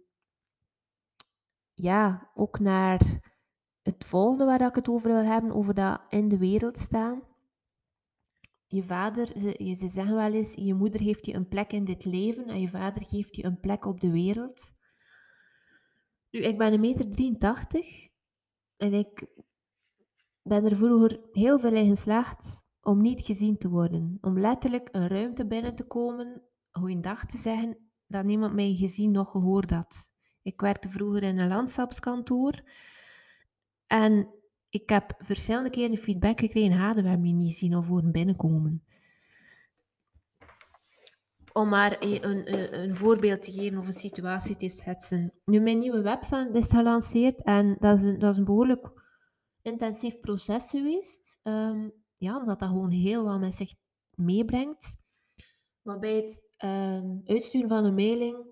ja, 1.73 2.31
ook 2.33 2.59
naar 2.59 2.99
het 3.81 4.05
volgende 4.05 4.45
waar 4.45 4.61
ik 4.61 4.75
het 4.75 4.89
over 4.89 5.07
wil 5.09 5.23
hebben, 5.23 5.51
over 5.51 5.73
dat 5.73 6.01
in 6.09 6.27
de 6.27 6.37
wereld 6.37 6.77
staan 6.77 7.28
je 8.71 8.83
vader, 8.83 9.27
ze, 9.27 9.75
ze 9.77 9.89
zeggen 9.89 10.15
wel 10.15 10.33
eens, 10.33 10.53
je 10.53 10.73
moeder 10.73 11.01
geeft 11.01 11.25
je 11.25 11.33
een 11.33 11.47
plek 11.47 11.73
in 11.73 11.85
dit 11.85 12.05
leven 12.05 12.47
en 12.47 12.61
je 12.61 12.69
vader 12.69 13.05
geeft 13.05 13.35
je 13.35 13.45
een 13.45 13.59
plek 13.59 13.85
op 13.85 14.01
de 14.01 14.11
wereld. 14.11 14.71
Nu, 16.29 16.39
ik 16.39 16.57
ben 16.57 16.73
een 16.73 16.79
meter 16.79 17.09
83 17.09 18.07
en 18.77 18.93
ik 18.93 19.27
ben 20.41 20.65
er 20.65 20.75
vroeger 20.75 21.19
heel 21.31 21.59
veel 21.59 21.73
in 21.73 21.89
geslaagd 21.89 22.63
om 22.81 23.01
niet 23.01 23.21
gezien 23.21 23.57
te 23.57 23.69
worden. 23.69 24.17
Om 24.21 24.39
letterlijk 24.39 24.89
een 24.91 25.07
ruimte 25.07 25.47
binnen 25.47 25.75
te 25.75 25.87
komen, 25.87 26.43
goeiedag 26.71 27.25
te 27.25 27.37
zeggen, 27.37 27.91
dat 28.07 28.25
niemand 28.25 28.53
mij 28.53 28.75
gezien 28.75 29.11
nog 29.11 29.31
gehoord 29.31 29.71
had. 29.71 30.11
Ik 30.41 30.61
werkte 30.61 30.89
vroeger 30.89 31.23
in 31.23 31.39
een 31.39 31.47
landschapskantoor 31.47 32.61
en 33.87 34.38
ik 34.69 34.89
heb 34.89 35.13
verschillende 35.17 35.69
keren 35.69 35.97
feedback 35.97 36.39
gekregen, 36.39 36.77
hadden 36.77 37.03
we 37.03 37.09
hem 37.09 37.21
niet 37.21 37.55
zien 37.55 37.75
of 37.75 37.87
horen 37.87 38.11
binnenkomen. 38.11 38.83
om 41.53 41.69
maar 41.69 41.97
een, 41.99 42.29
een, 42.29 42.79
een, 42.81 42.95
voorbeeld 42.95 43.43
te 43.43 43.51
geven 43.51 43.77
of 43.77 43.87
een 43.87 43.93
situatie 43.93 44.55
te 44.55 44.69
schetsen. 44.69 45.33
Nu, 45.45 45.59
mijn 45.59 45.79
nieuwe 45.79 46.01
website 46.01 46.49
is 46.53 46.69
gelanceerd 46.69 47.43
en 47.43 47.75
dat 47.79 47.97
is 47.97 48.03
een, 48.03 48.19
dat 48.19 48.31
is 48.31 48.37
een 48.37 48.45
behoorlijk 48.45 48.91
intensief 49.61 50.19
proces 50.19 50.69
geweest. 50.69 51.39
Um, 51.43 51.93
ja, 52.17 52.39
omdat 52.39 52.59
dat 52.59 52.69
gewoon 52.69 52.91
heel 52.91 53.23
wat 53.23 53.39
met 53.39 53.53
zich 53.53 53.73
meebrengt. 54.15 54.97
Maar 55.81 55.99
bij 55.99 56.15
het 56.15 56.41
um, 56.57 57.21
uitsturen 57.25 57.69
van 57.69 57.85
een 57.85 57.95
mailing 57.95 58.45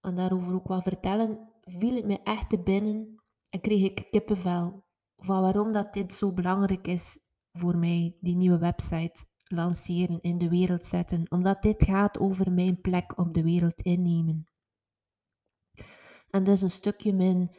en 0.00 0.16
daarover 0.16 0.54
ook 0.54 0.68
wat 0.68 0.82
vertellen, 0.82 1.52
viel 1.60 1.94
het 1.94 2.06
me 2.06 2.22
echt 2.22 2.50
te 2.50 2.62
binnen 2.62 3.22
en 3.50 3.60
kreeg 3.60 3.82
ik 3.82 4.06
kippenvel 4.10 4.83
van 5.24 5.40
waarom 5.40 5.72
dat 5.72 5.92
dit 5.92 6.12
zo 6.12 6.32
belangrijk 6.32 6.86
is 6.86 7.18
voor 7.52 7.76
mij, 7.76 8.16
die 8.20 8.36
nieuwe 8.36 8.58
website 8.58 9.24
lanceren, 9.44 10.20
in 10.20 10.38
de 10.38 10.48
wereld 10.48 10.84
zetten, 10.84 11.30
omdat 11.30 11.62
dit 11.62 11.84
gaat 11.84 12.18
over 12.18 12.52
mijn 12.52 12.80
plek 12.80 13.18
op 13.18 13.34
de 13.34 13.42
wereld 13.42 13.80
innemen. 13.82 14.44
En 16.30 16.44
dus 16.44 16.62
een 16.62 16.70
stukje 16.70 17.12
mijn 17.12 17.50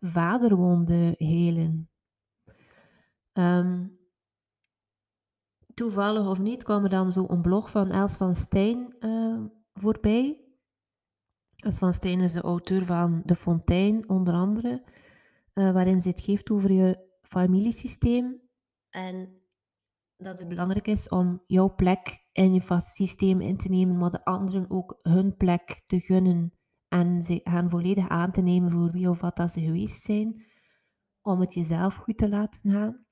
vaderwonde 0.00 1.14
helen. 1.18 1.90
Um, 3.32 3.98
toevallig 5.74 6.26
of 6.28 6.38
niet 6.38 6.62
kwam 6.62 6.84
er 6.84 6.90
dan 6.90 7.12
zo 7.12 7.24
een 7.28 7.42
blog 7.42 7.70
van 7.70 7.90
Els 7.90 8.12
van 8.12 8.34
Stijn 8.34 8.96
uh, 9.00 9.44
voorbij. 9.72 10.44
Els 11.56 11.78
van 11.78 11.92
Stijn 11.92 12.20
is 12.20 12.32
de 12.32 12.40
auteur 12.40 12.84
van 12.84 13.22
De 13.24 13.34
Fontein, 13.34 14.08
onder 14.08 14.34
andere, 14.34 14.84
uh, 15.54 15.72
waarin 15.72 16.00
ze 16.00 16.08
het 16.08 16.20
geeft 16.20 16.50
over 16.50 16.72
je 16.72 17.08
familiesysteem 17.22 18.40
en 18.88 19.40
dat 20.16 20.38
het 20.38 20.48
belangrijk 20.48 20.86
is 20.86 21.08
om 21.08 21.42
jouw 21.46 21.74
plek 21.74 22.26
in 22.32 22.54
je 22.54 22.80
systeem 22.94 23.40
in 23.40 23.56
te 23.56 23.68
nemen, 23.68 23.98
maar 23.98 24.10
de 24.10 24.24
anderen 24.24 24.70
ook 24.70 24.98
hun 25.02 25.36
plek 25.36 25.82
te 25.86 26.00
gunnen 26.00 26.52
en 26.88 27.22
ze 27.22 27.40
gaan 27.44 27.70
volledig 27.70 28.08
aan 28.08 28.32
te 28.32 28.40
nemen 28.40 28.70
voor 28.70 28.90
wie 28.90 29.10
of 29.10 29.20
wat 29.20 29.36
dat 29.36 29.50
ze 29.50 29.60
geweest 29.60 30.02
zijn, 30.02 30.44
om 31.22 31.40
het 31.40 31.54
jezelf 31.54 31.94
goed 31.94 32.18
te 32.18 32.28
laten 32.28 32.70
gaan. 32.70 33.04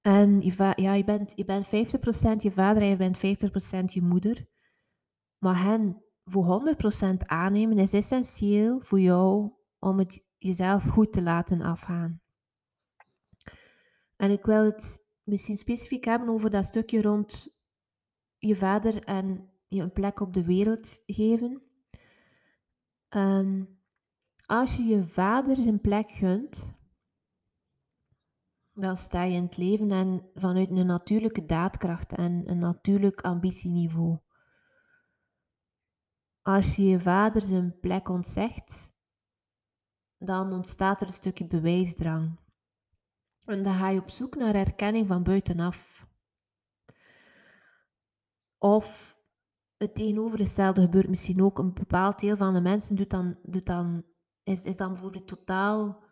En 0.00 0.40
je, 0.40 0.72
ja, 0.76 0.94
je, 0.94 1.04
bent, 1.04 1.32
je 1.34 1.44
bent 1.44 1.66
50% 1.66 1.70
je 2.36 2.50
vader 2.50 2.82
en 2.82 2.88
je 2.88 2.96
bent 2.96 3.16
50% 3.16 3.20
je 3.84 4.02
moeder. 4.02 4.46
Maar 5.38 5.62
hen 5.62 6.04
voor 6.24 6.76
100% 7.12 7.16
aannemen 7.16 7.78
is 7.78 7.92
essentieel 7.92 8.80
voor 8.80 9.00
jou 9.00 9.52
om 9.78 9.98
het 9.98 10.28
jezelf 10.40 10.84
goed 10.84 11.12
te 11.12 11.22
laten 11.22 11.60
afgaan. 11.60 12.20
En 14.16 14.30
ik 14.30 14.44
wil 14.44 14.64
het 14.64 15.04
misschien 15.22 15.56
specifiek 15.56 16.04
hebben 16.04 16.28
over 16.28 16.50
dat 16.50 16.64
stukje 16.64 17.02
rond 17.02 17.58
je 18.38 18.56
vader 18.56 19.04
en 19.04 19.50
je 19.68 19.82
een 19.82 19.92
plek 19.92 20.20
op 20.20 20.34
de 20.34 20.44
wereld 20.44 21.02
geven. 21.06 21.62
Um, 23.08 23.80
als 24.46 24.76
je 24.76 24.82
je 24.82 25.06
vader 25.06 25.58
een 25.58 25.80
plek 25.80 26.10
gunt, 26.10 26.78
dan 28.72 28.96
sta 28.96 29.22
je 29.22 29.36
in 29.36 29.42
het 29.42 29.56
leven 29.56 29.90
en 29.90 30.30
vanuit 30.34 30.70
een 30.70 30.86
natuurlijke 30.86 31.46
daadkracht 31.46 32.12
en 32.12 32.50
een 32.50 32.58
natuurlijk 32.58 33.20
ambitieniveau. 33.20 34.18
Als 36.42 36.76
je 36.76 36.84
je 36.84 37.00
vader 37.00 37.42
zijn 37.42 37.78
plek 37.80 38.08
ontzegt, 38.08 38.89
dan 40.20 40.52
ontstaat 40.52 41.00
er 41.00 41.06
een 41.06 41.12
stukje 41.12 41.46
bewijsdrang. 41.46 42.38
En 43.44 43.62
dan 43.62 43.74
ga 43.74 43.88
je 43.88 44.00
op 44.00 44.10
zoek 44.10 44.34
naar 44.34 44.54
erkenning 44.54 45.06
van 45.06 45.22
buitenaf. 45.22 46.06
Of 48.58 49.16
het 49.76 49.94
tegenovergestelde 49.94 50.80
gebeurt 50.80 51.08
misschien 51.08 51.42
ook. 51.42 51.58
Een 51.58 51.74
bepaald 51.74 52.20
deel 52.20 52.36
van 52.36 52.54
de 52.54 52.60
mensen 52.60 52.96
doet 52.96 53.10
dan, 53.10 53.38
doet 53.42 53.66
dan, 53.66 54.04
is, 54.42 54.62
is 54.62 54.76
dan 54.76 54.92
bijvoorbeeld 54.92 55.28
totaal 55.28 56.04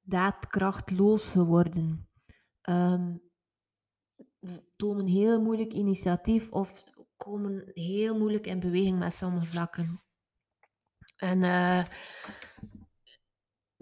daadkrachtloos 0.00 1.30
geworden. 1.30 2.08
Um, 2.68 3.22
tonen 4.76 5.06
heel 5.06 5.42
moeilijk 5.42 5.72
initiatief 5.72 6.50
of 6.50 6.84
komen 7.16 7.70
heel 7.74 8.18
moeilijk 8.18 8.46
in 8.46 8.60
beweging 8.60 8.98
met 8.98 9.14
sommige 9.14 9.46
vlakken. 9.46 10.00
En 11.16 11.42
uh, 11.42 11.84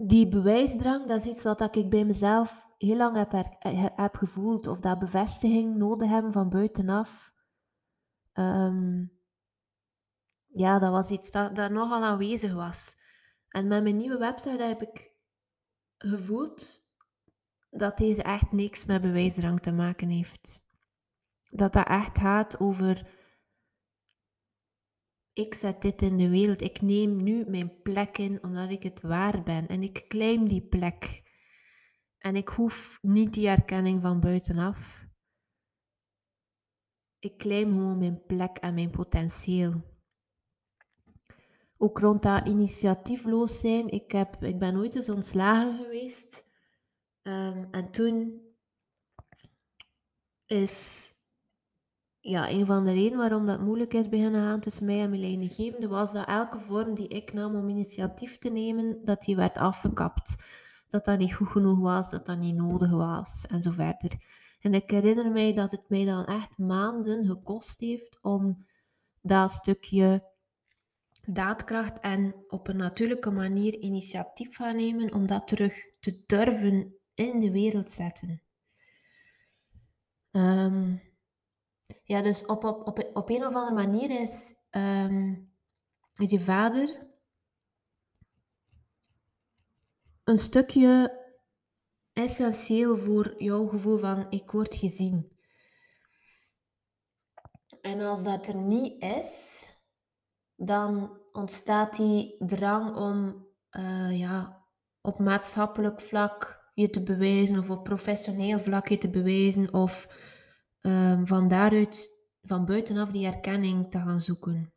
die 0.07 0.27
bewijsdrang, 0.27 1.07
dat 1.07 1.25
is 1.25 1.31
iets 1.31 1.43
wat 1.43 1.75
ik 1.75 1.89
bij 1.89 2.05
mezelf 2.05 2.69
heel 2.77 2.95
lang 2.95 3.15
heb, 3.95 4.15
gevoeld. 4.15 4.67
Of 4.67 4.79
dat 4.79 4.99
bevestiging 4.99 5.75
nodig 5.75 6.09
hebben 6.09 6.31
van 6.31 6.49
buitenaf. 6.49 7.33
Um, 8.33 9.11
ja, 10.47 10.79
dat 10.79 10.91
was 10.91 11.09
iets 11.09 11.31
dat, 11.31 11.55
dat 11.55 11.71
nogal 11.71 12.03
aanwezig 12.03 12.53
was. 12.53 12.95
En 13.47 13.67
met 13.67 13.83
mijn 13.83 13.97
nieuwe 13.97 14.17
website 14.17 14.63
heb 14.63 14.81
ik 14.81 15.11
gevoeld 15.97 16.85
dat 17.69 17.97
deze 17.97 18.23
echt 18.23 18.51
niks 18.51 18.85
met 18.85 19.01
bewijsdrang 19.01 19.61
te 19.61 19.71
maken 19.71 20.09
heeft. 20.09 20.61
Dat 21.43 21.73
dat 21.73 21.87
echt 21.87 22.17
gaat 22.17 22.59
over 22.59 23.20
ik 25.33 25.53
zet 25.53 25.81
dit 25.81 26.01
in 26.01 26.17
de 26.17 26.29
wereld. 26.29 26.61
Ik 26.61 26.81
neem 26.81 27.23
nu 27.23 27.45
mijn 27.49 27.81
plek 27.81 28.17
in 28.17 28.43
omdat 28.43 28.69
ik 28.69 28.83
het 28.83 29.01
waar 29.01 29.43
ben. 29.43 29.67
En 29.67 29.83
ik 29.83 30.05
claim 30.07 30.47
die 30.47 30.61
plek. 30.61 31.29
En 32.17 32.35
ik 32.35 32.47
hoef 32.47 32.99
niet 33.01 33.33
die 33.33 33.47
erkenning 33.47 34.01
van 34.01 34.19
buitenaf. 34.19 35.05
Ik 37.19 37.37
claim 37.37 37.71
gewoon 37.71 37.97
mijn 37.97 38.25
plek 38.25 38.57
en 38.57 38.73
mijn 38.73 38.89
potentieel. 38.89 39.89
Ook 41.77 41.99
rond 41.99 42.23
dat 42.23 42.47
initiatiefloos 42.47 43.59
zijn. 43.59 43.89
Ik, 43.89 44.11
heb, 44.11 44.43
ik 44.43 44.59
ben 44.59 44.77
ooit 44.77 44.95
eens 44.95 45.09
ontslagen 45.09 45.77
geweest. 45.77 46.45
Um, 47.21 47.67
en 47.71 47.91
toen 47.91 48.41
is 50.45 51.10
ja, 52.21 52.49
een 52.49 52.65
van 52.65 52.85
de 52.85 52.91
redenen 52.91 53.17
waarom 53.17 53.45
dat 53.45 53.61
moeilijk 53.61 53.93
is 53.93 54.09
beginnen 54.09 54.41
gaan 54.41 54.59
tussen 54.59 54.85
mij 54.85 55.01
en 55.01 55.09
mijn 55.09 55.21
leidinggevende 55.21 55.87
was 55.87 56.11
dat 56.11 56.27
elke 56.27 56.59
vorm 56.59 56.95
die 56.95 57.07
ik 57.07 57.33
nam 57.33 57.55
om 57.55 57.69
initiatief 57.69 58.37
te 58.37 58.49
nemen, 58.49 58.99
dat 59.03 59.21
die 59.21 59.35
werd 59.35 59.57
afgekapt. 59.57 60.35
Dat 60.87 61.05
dat 61.05 61.17
niet 61.17 61.33
goed 61.33 61.47
genoeg 61.47 61.79
was, 61.79 62.09
dat 62.09 62.25
dat 62.25 62.37
niet 62.37 62.55
nodig 62.55 62.91
was 62.91 63.45
en 63.47 63.61
zo 63.61 63.71
verder. 63.71 64.11
En 64.59 64.73
ik 64.73 64.91
herinner 64.91 65.31
mij 65.31 65.53
dat 65.53 65.71
het 65.71 65.89
mij 65.89 66.05
dan 66.05 66.25
echt 66.25 66.57
maanden 66.57 67.25
gekost 67.25 67.79
heeft 67.79 68.19
om 68.21 68.65
dat 69.21 69.51
stukje 69.51 70.29
daadkracht 71.25 71.99
en 71.99 72.35
op 72.47 72.67
een 72.67 72.77
natuurlijke 72.77 73.31
manier 73.31 73.79
initiatief 73.79 74.55
gaan 74.55 74.75
nemen 74.75 75.13
om 75.13 75.27
dat 75.27 75.47
terug 75.47 75.73
te 75.99 76.23
durven 76.25 76.95
in 77.13 77.39
de 77.39 77.51
wereld 77.51 77.91
zetten. 77.91 78.41
Um, 80.31 81.01
ja, 82.03 82.21
dus 82.21 82.45
op, 82.45 82.63
op, 82.63 82.87
op, 82.87 83.09
op 83.13 83.29
een 83.29 83.45
of 83.45 83.53
andere 83.53 83.73
manier 83.73 84.21
is, 84.21 84.53
um, 84.71 85.51
is 86.15 86.29
je 86.29 86.39
vader 86.39 87.09
een 90.23 90.37
stukje 90.37 91.19
essentieel 92.13 92.97
voor 92.97 93.43
jouw 93.43 93.67
gevoel 93.67 93.99
van 93.99 94.25
ik 94.29 94.51
word 94.51 94.75
gezien. 94.75 95.31
En 97.81 98.01
als 98.01 98.23
dat 98.23 98.47
er 98.47 98.55
niet 98.55 99.03
is, 99.03 99.63
dan 100.55 101.19
ontstaat 101.31 101.95
die 101.95 102.35
drang 102.45 102.95
om 102.95 103.47
uh, 103.71 104.19
ja, 104.19 104.65
op 105.01 105.19
maatschappelijk 105.19 106.01
vlak 106.01 106.69
je 106.73 106.89
te 106.89 107.03
bewijzen 107.03 107.59
of 107.59 107.69
op 107.69 107.83
professioneel 107.83 108.59
vlak 108.59 108.87
je 108.87 108.97
te 108.97 109.09
bewijzen 109.09 109.73
of 109.73 110.07
um, 110.81 111.27
van 111.27 111.47
daaruit, 111.47 112.19
van 112.41 112.65
buitenaf, 112.65 113.11
die 113.11 113.25
erkenning 113.25 113.91
te 113.91 113.97
gaan 113.97 114.21
zoeken. 114.21 114.73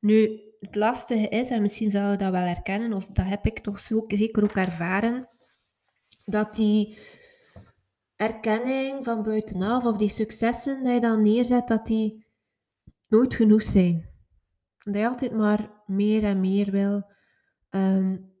Nu, 0.00 0.40
het 0.60 0.74
lastige 0.74 1.28
is, 1.28 1.50
en 1.50 1.62
misschien 1.62 1.90
zou 1.90 2.10
je 2.10 2.16
dat 2.16 2.30
wel 2.30 2.44
herkennen, 2.44 2.92
of 2.92 3.06
dat 3.06 3.26
heb 3.26 3.46
ik 3.46 3.58
toch 3.58 3.80
zeker 3.80 4.42
ook 4.42 4.56
ervaren, 4.56 5.28
dat 6.24 6.54
die 6.54 6.98
erkenning 8.16 9.04
van 9.04 9.22
buitenaf, 9.22 9.84
of 9.84 9.96
die 9.96 10.08
successen 10.08 10.82
die 10.82 10.92
je 10.92 11.00
dan 11.00 11.22
neerzet, 11.22 11.68
dat 11.68 11.86
die 11.86 12.26
nooit 13.08 13.34
genoeg 13.34 13.62
zijn. 13.62 14.10
Dat 14.78 14.94
je 14.94 15.08
altijd 15.08 15.32
maar 15.32 15.82
meer 15.86 16.24
en 16.24 16.40
meer 16.40 16.70
wil. 16.70 17.10
Um, 17.70 18.32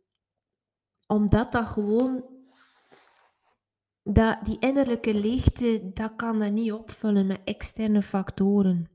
omdat 1.06 1.52
dat 1.52 1.66
gewoon 1.66 2.31
dat, 4.02 4.44
die 4.44 4.58
innerlijke 4.58 5.14
leegte, 5.14 5.90
dat 5.94 6.16
kan 6.16 6.38
dat 6.38 6.52
niet 6.52 6.72
opvullen 6.72 7.26
met 7.26 7.40
externe 7.44 8.02
factoren. 8.02 8.90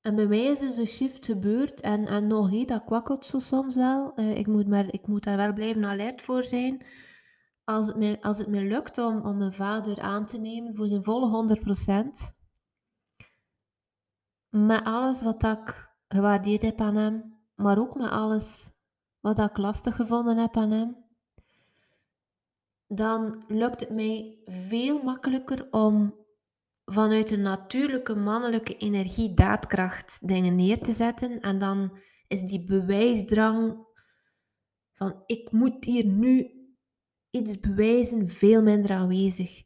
En 0.00 0.14
bij 0.14 0.26
mij 0.26 0.44
is 0.44 0.58
dus 0.58 0.76
een 0.76 0.86
shift 0.86 1.26
gebeurd 1.26 1.80
en, 1.80 2.06
en 2.06 2.26
nog 2.26 2.50
niet, 2.50 2.68
dat 2.68 2.84
kwakkelt 2.84 3.26
zo 3.26 3.38
soms 3.38 3.74
wel. 3.74 4.12
Uh, 4.20 4.36
ik, 4.36 4.46
moet 4.46 4.68
maar, 4.68 4.92
ik 4.92 5.06
moet 5.06 5.24
daar 5.24 5.36
wel 5.36 5.52
blijven 5.52 5.84
alert 5.84 6.22
voor 6.22 6.44
zijn. 6.44 6.86
als 7.64 7.86
het 7.86 7.96
me, 7.96 8.22
als 8.22 8.38
het 8.38 8.46
me 8.48 8.62
lukt 8.62 8.98
om, 8.98 9.20
om 9.20 9.36
mijn 9.36 9.52
vader 9.52 10.00
aan 10.00 10.26
te 10.26 10.38
nemen 10.38 10.74
voor 10.74 10.86
zijn 10.86 11.04
volle 11.04 11.58
100%, 11.58 12.34
met 14.48 14.84
alles 14.84 15.22
wat 15.22 15.42
ik 15.42 15.96
gewaardeerd 16.08 16.62
heb 16.62 16.80
aan 16.80 16.96
hem, 16.96 17.38
maar 17.54 17.78
ook 17.78 17.94
met 17.94 18.10
alles 18.10 18.72
wat 19.20 19.38
ik 19.38 19.56
lastig 19.56 19.96
gevonden 19.96 20.36
heb 20.36 20.56
aan 20.56 20.70
hem, 20.70 21.03
dan 22.86 23.44
lukt 23.48 23.80
het 23.80 23.90
mij 23.90 24.42
veel 24.44 25.02
makkelijker 25.02 25.68
om 25.70 26.14
vanuit 26.84 27.30
een 27.30 27.42
natuurlijke 27.42 28.14
mannelijke 28.14 28.76
energie 28.76 29.34
daadkracht 29.34 30.28
dingen 30.28 30.54
neer 30.54 30.78
te 30.78 30.92
zetten. 30.92 31.40
En 31.40 31.58
dan 31.58 31.98
is 32.26 32.42
die 32.42 32.64
bewijsdrang 32.64 33.86
van 34.92 35.22
ik 35.26 35.52
moet 35.52 35.84
hier 35.84 36.04
nu 36.04 36.50
iets 37.30 37.60
bewijzen 37.60 38.28
veel 38.28 38.62
minder 38.62 38.90
aanwezig. 38.90 39.62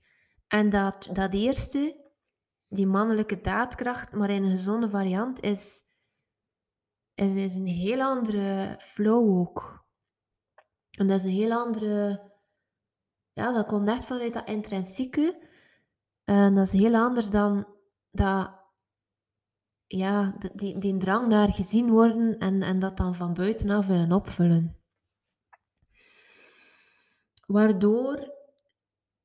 En 0.46 0.70
dat, 0.70 1.08
dat 1.12 1.34
eerste, 1.34 2.10
die 2.68 2.86
mannelijke 2.86 3.40
daadkracht, 3.40 4.12
maar 4.12 4.30
in 4.30 4.44
een 4.44 4.50
gezonde 4.50 4.88
variant, 4.88 5.40
is, 5.40 5.82
is, 7.14 7.34
is 7.34 7.54
een 7.54 7.66
heel 7.66 8.00
andere 8.00 8.76
flow 8.80 9.38
ook. 9.38 9.86
En 10.98 11.06
dat 11.06 11.18
is 11.18 11.24
een 11.24 11.30
heel 11.30 11.52
andere... 11.52 12.26
Ja, 13.38 13.52
dat 13.52 13.66
komt 13.66 13.88
echt 13.88 14.04
vanuit 14.04 14.32
dat 14.32 14.48
intrinsieke. 14.48 15.38
En 16.24 16.54
dat 16.54 16.66
is 16.66 16.72
heel 16.72 16.94
anders 16.94 17.30
dan 17.30 17.66
dat, 18.10 18.50
ja, 19.86 20.36
die, 20.54 20.78
die 20.78 20.96
drang 20.96 21.28
naar 21.28 21.48
gezien 21.48 21.90
worden 21.90 22.38
en, 22.38 22.62
en 22.62 22.78
dat 22.78 22.96
dan 22.96 23.14
van 23.14 23.34
buitenaf 23.34 23.86
willen 23.86 24.12
opvullen. 24.12 24.76
Waardoor 27.46 28.32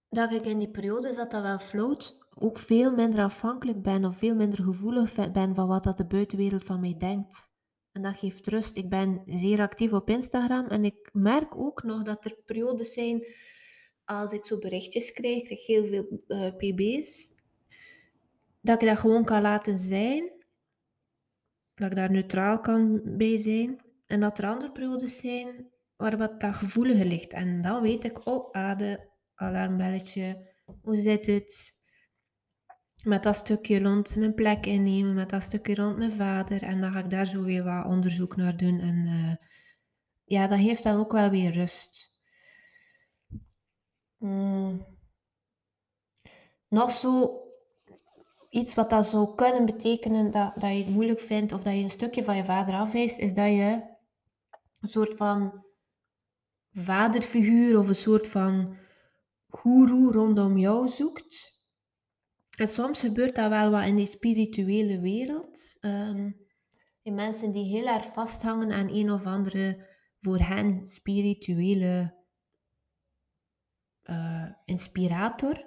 dat 0.10 0.32
ik 0.32 0.46
in 0.46 0.60
die 0.60 0.72
periode 0.72 1.14
dat 1.14 1.32
dat 1.32 1.42
wel 1.42 1.60
floot, 1.60 2.28
ook 2.34 2.58
veel 2.58 2.92
minder 2.96 3.24
afhankelijk 3.24 3.82
ben 3.82 4.06
of 4.06 4.18
veel 4.18 4.36
minder 4.36 4.64
gevoelig 4.64 5.32
ben 5.32 5.56
van 5.56 5.68
wat 5.68 5.84
dat 5.84 5.98
de 5.98 6.06
buitenwereld 6.06 6.64
van 6.64 6.80
mij 6.80 6.96
denkt. 6.98 7.52
En 7.92 8.02
dat 8.02 8.18
geeft 8.18 8.48
rust. 8.48 8.78
Ik 8.78 8.90
ben 8.90 9.22
zeer 9.26 9.60
actief 9.60 9.94
op 9.94 10.10
Instagram 10.10 10.66
en 10.66 10.86
ik 10.86 11.10
merk 11.14 11.56
ook 11.56 11.84
nog 11.84 12.04
dat 12.04 12.26
er 12.26 12.38
periodes 12.46 12.94
zijn 12.94 13.26
als 14.06 14.32
ik 14.32 14.46
zo 14.46 14.60
berichtjes 14.60 15.12
krijg, 15.12 15.38
ik 15.38 15.46
krijg 15.46 15.66
heel 15.66 15.86
veel 15.86 16.24
eh, 16.28 16.56
pb's, 16.56 17.32
dat 18.62 18.82
ik 18.82 18.88
dat 18.88 18.98
gewoon 19.00 19.26
kan 19.26 19.42
laten 19.42 19.78
zijn. 19.78 20.32
Dat 21.74 21.90
ik 21.90 21.96
daar 21.96 22.12
neutraal 22.12 22.60
kan 22.60 23.02
bij 23.18 23.38
zijn. 23.38 23.82
En 24.08 24.20
dat 24.20 24.38
er 24.38 24.46
andere 24.46 24.72
periodes 24.72 25.18
zijn 25.18 25.72
waar 25.96 26.18
wat 26.18 26.40
dat 26.40 26.56
gevoeliger 26.56 27.06
ligt. 27.06 27.34
En 27.34 27.62
dan 27.62 27.82
weet 27.82 28.04
ik, 28.04 28.28
oh, 28.28 28.52
ade, 28.52 29.10
alarmbelletje, 29.36 30.54
hoe 30.82 30.96
zit 30.96 31.26
het? 31.26 31.82
Met 33.04 33.24
dat 33.24 33.36
stukje 33.36 33.80
rond 33.80 34.16
mijn 34.16 34.34
plek 34.34 34.66
innemen, 34.66 35.14
met 35.14 35.30
dat 35.30 35.44
stukje 35.44 35.76
rond 35.76 35.98
mijn 35.98 36.12
vader. 36.12 36.64
En 36.64 36.82
dan 36.82 36.92
ga 36.92 37.00
ik 37.00 37.10
daar 37.10 37.26
zo 37.26 37.44
weer 37.44 37.64
wat 37.64 37.86
onderzoek 37.86 38.36
naar 38.36 38.58
doen. 38.58 38.80
En 38.80 39.06
uh, 39.06 39.36
ja, 40.24 40.48
dat 40.48 40.60
geeft 40.60 40.84
dan 40.84 41.00
ook 41.00 41.12
wel 41.12 41.30
weer 41.30 41.52
rust. 41.52 42.13
Mm. 44.24 44.86
Nog 46.68 46.92
zo 46.92 47.42
iets 48.50 48.74
wat 48.74 48.90
dat 48.90 49.06
zou 49.06 49.36
kunnen 49.36 49.66
betekenen 49.66 50.32
dat, 50.32 50.54
dat 50.56 50.70
je 50.70 50.84
het 50.84 50.90
moeilijk 50.90 51.20
vindt 51.20 51.52
of 51.52 51.62
dat 51.62 51.74
je 51.74 51.84
een 51.84 51.90
stukje 51.90 52.24
van 52.24 52.36
je 52.36 52.46
vader 52.46 52.74
afwijst, 52.74 53.18
is 53.18 53.34
dat 53.34 53.48
je 53.48 53.96
een 54.80 54.90
soort 54.90 55.18
van 55.18 55.66
vaderfiguur 56.72 57.80
of 57.80 57.88
een 57.88 57.96
soort 57.96 58.28
van 58.28 58.78
guru 59.48 60.12
rondom 60.12 60.58
jou 60.58 60.88
zoekt. 60.88 61.62
En 62.58 62.68
soms 62.68 63.00
gebeurt 63.00 63.36
dat 63.36 63.50
wel 63.50 63.72
wat 63.72 63.86
in 63.86 63.96
die 63.96 64.06
spirituele 64.06 65.00
wereld. 65.00 65.78
Um, 65.82 66.48
in 67.02 67.14
mensen 67.14 67.52
die 67.52 67.66
heel 67.66 67.88
erg 67.88 68.06
vasthangen 68.06 68.72
aan 68.72 68.90
een 68.90 69.12
of 69.12 69.26
andere 69.26 69.88
voor 70.20 70.40
hen 70.40 70.88
spirituele 70.88 72.23
uh, 74.06 74.46
inspirator. 74.66 75.66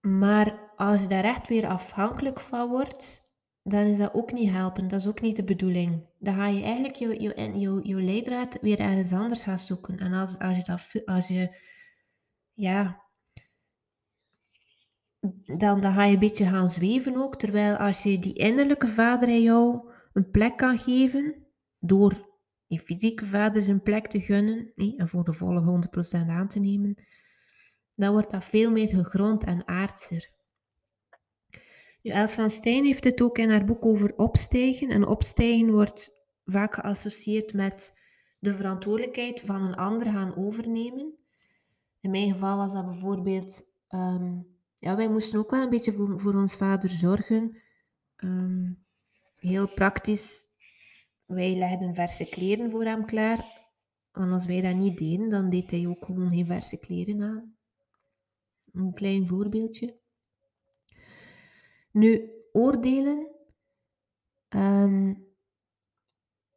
Maar 0.00 0.72
als 0.76 1.00
je 1.00 1.06
daar 1.06 1.24
echt 1.24 1.48
weer 1.48 1.66
afhankelijk 1.66 2.40
van 2.40 2.68
wordt, 2.68 3.34
dan 3.62 3.80
is 3.86 3.98
dat 3.98 4.14
ook 4.14 4.32
niet 4.32 4.50
helpen. 4.50 4.88
Dat 4.88 5.00
is 5.00 5.06
ook 5.06 5.20
niet 5.20 5.36
de 5.36 5.44
bedoeling. 5.44 6.06
Dan 6.18 6.34
ga 6.34 6.46
je 6.46 6.62
eigenlijk 6.62 6.94
je, 6.94 7.22
je, 7.22 7.58
je, 7.58 7.80
je 7.82 7.96
leidraad 7.96 8.58
weer 8.60 8.78
ergens 8.78 9.12
anders 9.12 9.42
gaan 9.42 9.58
zoeken. 9.58 9.98
En 9.98 10.12
als, 10.12 10.38
als 10.38 10.56
je 10.56 10.64
dat, 10.64 11.06
als 11.06 11.28
je, 11.28 11.56
ja, 12.52 13.04
dan, 15.58 15.80
dan 15.80 15.92
ga 15.92 16.04
je 16.04 16.12
een 16.12 16.18
beetje 16.18 16.46
gaan 16.46 16.68
zweven 16.68 17.16
ook. 17.16 17.36
Terwijl 17.36 17.76
als 17.76 18.02
je 18.02 18.18
die 18.18 18.32
innerlijke 18.32 18.88
vader 18.88 19.28
in 19.28 19.42
jou 19.42 19.90
een 20.12 20.30
plek 20.30 20.56
kan 20.56 20.78
geven, 20.78 21.46
door 21.78 22.35
je 22.66 22.78
fysieke 22.78 23.26
vader 23.26 23.62
zijn 23.62 23.82
plek 23.82 24.06
te 24.06 24.20
gunnen 24.20 24.72
en 24.96 25.08
voor 25.08 25.24
de 25.24 25.32
volle 25.32 25.88
100% 26.24 26.28
aan 26.28 26.48
te 26.48 26.58
nemen, 26.58 26.96
dan 27.94 28.12
wordt 28.12 28.30
dat 28.30 28.44
veel 28.44 28.70
meer 28.70 28.88
gegrond 28.88 29.44
en 29.44 29.68
aardser. 29.68 30.34
Els 32.12 32.34
van 32.34 32.50
Stijn 32.50 32.84
heeft 32.84 33.04
het 33.04 33.22
ook 33.22 33.38
in 33.38 33.50
haar 33.50 33.64
boek 33.64 33.84
over 33.84 34.16
opstijgen. 34.16 34.90
En 34.90 35.06
opstijgen 35.06 35.70
wordt 35.70 36.10
vaak 36.44 36.74
geassocieerd 36.74 37.52
met 37.52 37.94
de 38.38 38.54
verantwoordelijkheid 38.54 39.40
van 39.40 39.62
een 39.62 39.74
ander 39.74 40.12
gaan 40.12 40.36
overnemen. 40.36 41.14
In 42.00 42.10
mijn 42.10 42.32
geval 42.32 42.56
was 42.56 42.72
dat 42.72 42.84
bijvoorbeeld, 42.84 43.64
ehm, 43.88 44.38
ja, 44.78 44.96
wij 44.96 45.08
moesten 45.08 45.38
ook 45.38 45.50
wel 45.50 45.62
een 45.62 45.70
beetje 45.70 45.92
voor, 45.92 46.34
ons 46.34 46.56
vader 46.56 46.88
zorgen. 46.88 47.56
Ehm, 48.16 48.72
heel 49.36 49.68
praktisch, 49.68 50.48
wij 51.26 51.56
legden 51.56 51.94
verse 51.94 52.24
kleren 52.24 52.70
voor 52.70 52.84
hem 52.84 53.04
klaar. 53.04 53.64
Want 54.12 54.32
als 54.32 54.46
wij 54.46 54.60
dat 54.60 54.74
niet 54.74 54.98
deden, 54.98 55.30
dan 55.30 55.50
deed 55.50 55.70
hij 55.70 55.86
ook 55.86 56.04
gewoon 56.04 56.30
geen 56.30 56.46
verse 56.46 56.78
kleren 56.78 57.22
aan. 57.22 57.56
Een 58.72 58.92
klein 58.92 59.26
voorbeeldje. 59.26 60.00
Nu, 61.90 62.30
oordelen, 62.52 63.26
ehm, 64.48 65.14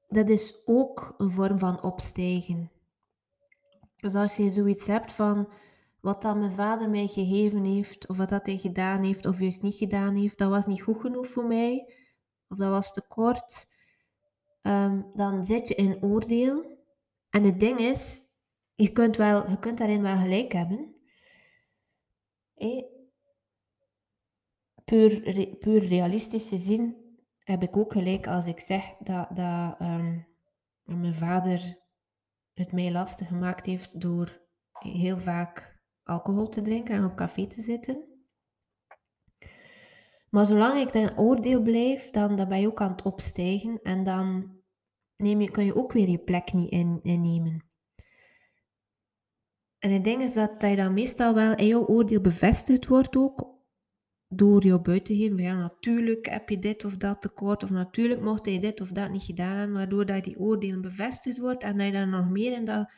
dat 0.08 0.30
is 0.30 0.62
ook 0.66 1.14
een 1.18 1.32
vorm 1.32 1.60
van 1.60 1.84
opstijgen. 1.84 2.72
Dus 3.96 4.16
als 4.16 4.36
je 4.36 4.52
zoiets 4.52 4.86
hebt 4.86 5.12
van 5.12 5.52
wat 6.00 6.22
dan 6.22 6.40
mijn 6.40 6.52
vader 6.52 6.90
mij 6.90 7.08
gegeven 7.08 7.64
heeft, 7.64 8.08
of 8.08 8.18
wat 8.18 8.30
dat 8.30 8.46
hij 8.46 8.58
gedaan 8.58 9.04
heeft, 9.04 9.26
of 9.26 9.40
juist 9.40 9.62
niet 9.62 9.76
gedaan 9.76 10.16
heeft, 10.16 10.38
dat 10.38 10.50
was 10.50 10.66
niet 10.66 10.82
goed 10.82 11.00
genoeg 11.00 11.28
voor 11.28 11.48
mij, 11.48 11.94
of 12.48 12.58
dat 12.58 12.70
was 12.70 12.94
te 12.94 13.02
kort, 13.08 13.68
ehm, 14.62 15.02
dan 15.14 15.46
zit 15.46 15.68
je 15.68 15.76
in 15.76 16.04
oordeel. 16.04 16.78
En 17.30 17.44
het 17.44 17.60
ding 17.60 17.80
is, 17.80 18.22
je 18.76 18.92
kunt, 18.92 19.18
wel, 19.18 19.50
je 19.50 19.60
kunt 19.60 19.78
daarin 19.78 20.02
wel 20.02 20.18
gelijk 20.18 20.52
hebben. 20.52 20.96
Puur, 24.86 25.48
puur 25.60 25.88
realistische 25.88 26.58
zin 26.58 26.96
heb 27.40 27.64
ik 27.64 27.78
ook 27.78 27.92
gelijk 27.92 28.28
als 28.28 28.46
ik 28.46 28.60
zeg 28.60 28.96
dat, 29.00 29.36
dat 29.36 29.82
um, 29.82 30.28
mijn 30.84 31.16
vader 31.16 31.78
het 32.54 32.72
mij 32.72 32.92
lastig 32.92 33.28
gemaakt 33.28 33.66
heeft 33.66 34.02
door 34.02 34.42
heel 34.72 35.18
vaak 35.18 35.80
alcohol 36.04 36.50
te 36.50 36.62
drinken 36.62 36.96
en 36.96 37.06
op 37.06 37.16
café 37.16 37.48
te 37.48 37.62
zitten. 37.62 38.09
Maar 40.30 40.46
zolang 40.46 40.78
ik 40.78 40.94
dan 40.94 41.18
oordeel 41.18 41.62
blijf, 41.62 42.10
dan, 42.10 42.36
dan 42.36 42.48
ben 42.48 42.60
je 42.60 42.68
ook 42.68 42.82
aan 42.82 42.92
het 42.92 43.02
opstijgen 43.02 43.80
en 43.84 44.04
dan 44.04 44.58
neem 45.16 45.42
je, 45.42 45.52
kun 45.52 45.66
je 45.66 45.76
ook 45.76 45.94
weer 45.94 46.10
je 46.10 46.18
plek 46.18 46.54
niet 46.54 46.72
in, 46.72 47.00
innemen. 47.04 47.64
En 49.80 49.92
het 49.92 50.04
ding 50.04 50.22
is 50.22 50.34
dat, 50.34 50.62
dat 50.62 50.70
je 50.70 50.76
dan 50.76 50.94
meestal 50.94 51.34
wel 51.34 51.56
in 51.56 51.68
jouw 51.68 51.86
oordeel 51.86 52.22
bevestigd 52.22 52.88
wordt 52.88 53.16
ook 53.16 53.58
door 54.28 54.64
jou 54.64 54.82
buiten 54.82 55.16
te 55.16 55.22
geven. 55.22 55.38
Ja, 55.38 55.56
natuurlijk 55.56 56.30
heb 56.30 56.50
je 56.50 56.60
dit 56.60 56.86
of 56.86 56.98
dat 56.98 57.22
tekort, 57.22 57.64
of 57.64 57.70
natuurlijk 57.70 58.22
mocht 58.22 58.46
je 58.46 58.60
dit 58.60 58.82
of 58.82 58.90
dat 58.90 59.12
niet 59.12 59.24
gedaan 59.24 59.58
hebben, 59.58 59.76
waardoor 59.76 60.06
dat 60.06 60.24
die 60.24 60.40
oordeel 60.40 60.80
bevestigd 60.80 61.38
wordt 61.38 61.64
en 61.64 61.78
dat 61.78 61.86
je 61.86 61.92
dan 61.92 62.10
nog 62.10 62.30
meer 62.30 62.54
in 62.54 62.66
dat, 62.66 62.92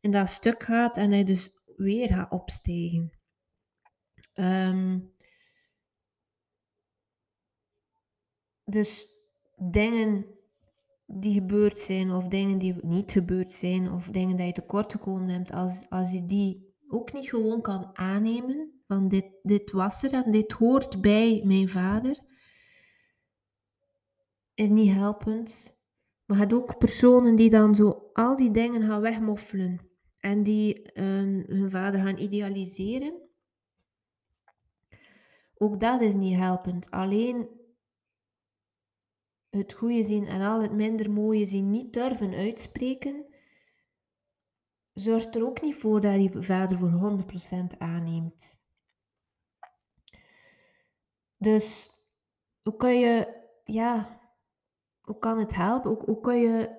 in 0.00 0.10
dat 0.10 0.28
stuk 0.28 0.62
gaat 0.62 0.96
en 0.96 1.10
dat 1.10 1.18
je 1.18 1.24
dus 1.24 1.50
weer 1.76 2.08
gaat 2.08 2.30
opstegen. 2.30 3.10
Ehm, 4.32 4.98
dus 8.66 9.06
dingen 9.56 10.26
die 11.06 11.32
gebeurd 11.32 11.78
zijn, 11.78 12.10
of 12.10 12.28
dingen 12.28 12.58
die 12.58 12.74
niet 12.80 13.12
gebeurd 13.12 13.52
zijn, 13.52 13.92
of 13.92 14.06
dingen 14.06 14.36
die 14.36 14.46
je 14.46 14.52
tekort 14.52 14.92
gekomen 14.92 15.28
hebt, 15.28 15.52
als, 15.52 15.86
als 15.88 16.10
je 16.10 16.24
die 16.24 16.74
ook 16.88 17.12
niet 17.12 17.28
gewoon 17.28 17.62
kan 17.62 17.90
aannemen, 17.92 18.70
van 18.86 19.08
dit, 19.08 19.26
dit 19.42 19.70
was 19.70 20.02
er 20.02 20.12
en 20.12 20.30
dit 20.30 20.52
hoort 20.52 21.00
bij 21.00 21.42
mijn 21.44 21.68
vader, 21.68 22.20
is 24.54 24.68
niet 24.68 24.92
helpend. 24.92 25.76
Maar 26.24 26.36
je 26.36 26.42
hebt 26.42 26.54
ook 26.54 26.78
personen 26.78 27.36
die 27.36 27.50
dan 27.50 27.74
zo 27.74 28.10
al 28.12 28.36
die 28.36 28.50
dingen 28.50 28.82
gaan 28.82 29.00
wegmoffelen. 29.00 29.80
En 30.18 30.42
die 30.42 30.82
ehm, 30.82 31.42
hun 31.46 31.70
vader 31.70 32.00
gaan 32.00 32.18
idealiseren. 32.18 33.14
Ook 35.54 35.80
dat 35.80 36.00
is 36.00 36.14
niet 36.14 36.36
helpend. 36.36 36.90
Alleen 36.90 37.48
het 39.56 39.72
goede 39.72 40.04
zien 40.04 40.26
en 40.26 40.40
al 40.40 40.60
het 40.60 40.72
minder 40.72 41.10
mooie 41.10 41.46
zien 41.46 41.70
niet 41.70 41.92
durven 41.92 42.34
uitspreken, 42.34 43.26
zorgt 44.92 45.34
er 45.34 45.46
ook 45.46 45.62
niet 45.62 45.76
voor 45.76 46.00
dat 46.00 46.22
je 46.22 46.42
vader 46.42 46.78
voor 46.78 47.22
100% 47.74 47.78
aanneemt. 47.78 48.60
Dus 51.36 51.90
hoe 52.62 52.76
kan 52.76 52.98
je, 52.98 53.44
ja, 53.64 54.20
hoe 55.00 55.18
kan 55.18 55.38
het 55.38 55.54
helpen? 55.54 55.90
Hoe, 55.90 56.04
hoe 56.04 56.20
kan 56.20 56.38
je 56.38 56.70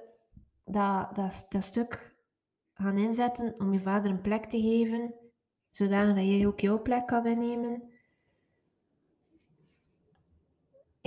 dat, 0.66 1.16
dat, 1.16 1.46
dat 1.50 1.64
stuk 1.64 2.16
gaan 2.74 2.98
inzetten 2.98 3.60
om 3.60 3.74
je 3.74 3.82
vader 3.82 4.12
een 4.12 4.22
plek 4.22 4.46
te 4.46 4.62
geven, 4.62 5.14
zodanig 5.70 6.16
dat 6.16 6.26
jij 6.26 6.48
ook 6.48 6.60
jouw 6.60 6.82
plek 6.82 7.08
kan 7.08 7.26
innemen? 7.26 7.87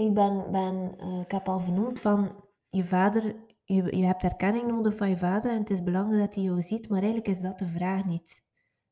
Ik, 0.01 0.15
ben, 0.15 0.51
ben, 0.51 0.95
uh, 1.01 1.21
ik 1.21 1.31
heb 1.31 1.49
al 1.49 1.61
vernoemd 1.61 2.01
van 2.01 2.45
je 2.69 2.85
vader, 2.85 3.37
je, 3.65 3.97
je 3.97 4.05
hebt 4.05 4.23
erkenning 4.23 4.67
nodig 4.67 4.97
van 4.97 5.09
je 5.09 5.17
vader 5.17 5.51
en 5.51 5.59
het 5.59 5.71
is 5.71 5.83
belangrijk 5.83 6.21
dat 6.21 6.35
hij 6.35 6.45
jou 6.45 6.63
ziet, 6.63 6.89
maar 6.89 6.99
eigenlijk 6.99 7.29
is 7.29 7.41
dat 7.41 7.59
de 7.59 7.69
vraag 7.69 8.05
niet. 8.05 8.45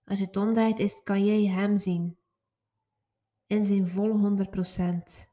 Als 0.04 0.18
je 0.18 0.24
het 0.24 0.36
omdraait, 0.36 0.78
is, 0.78 1.02
kan 1.02 1.24
jij 1.24 1.44
hem 1.44 1.76
zien 1.76 2.18
in 3.46 3.64
zijn 3.64 3.88
volle 3.88 4.46
100%. 4.46 5.26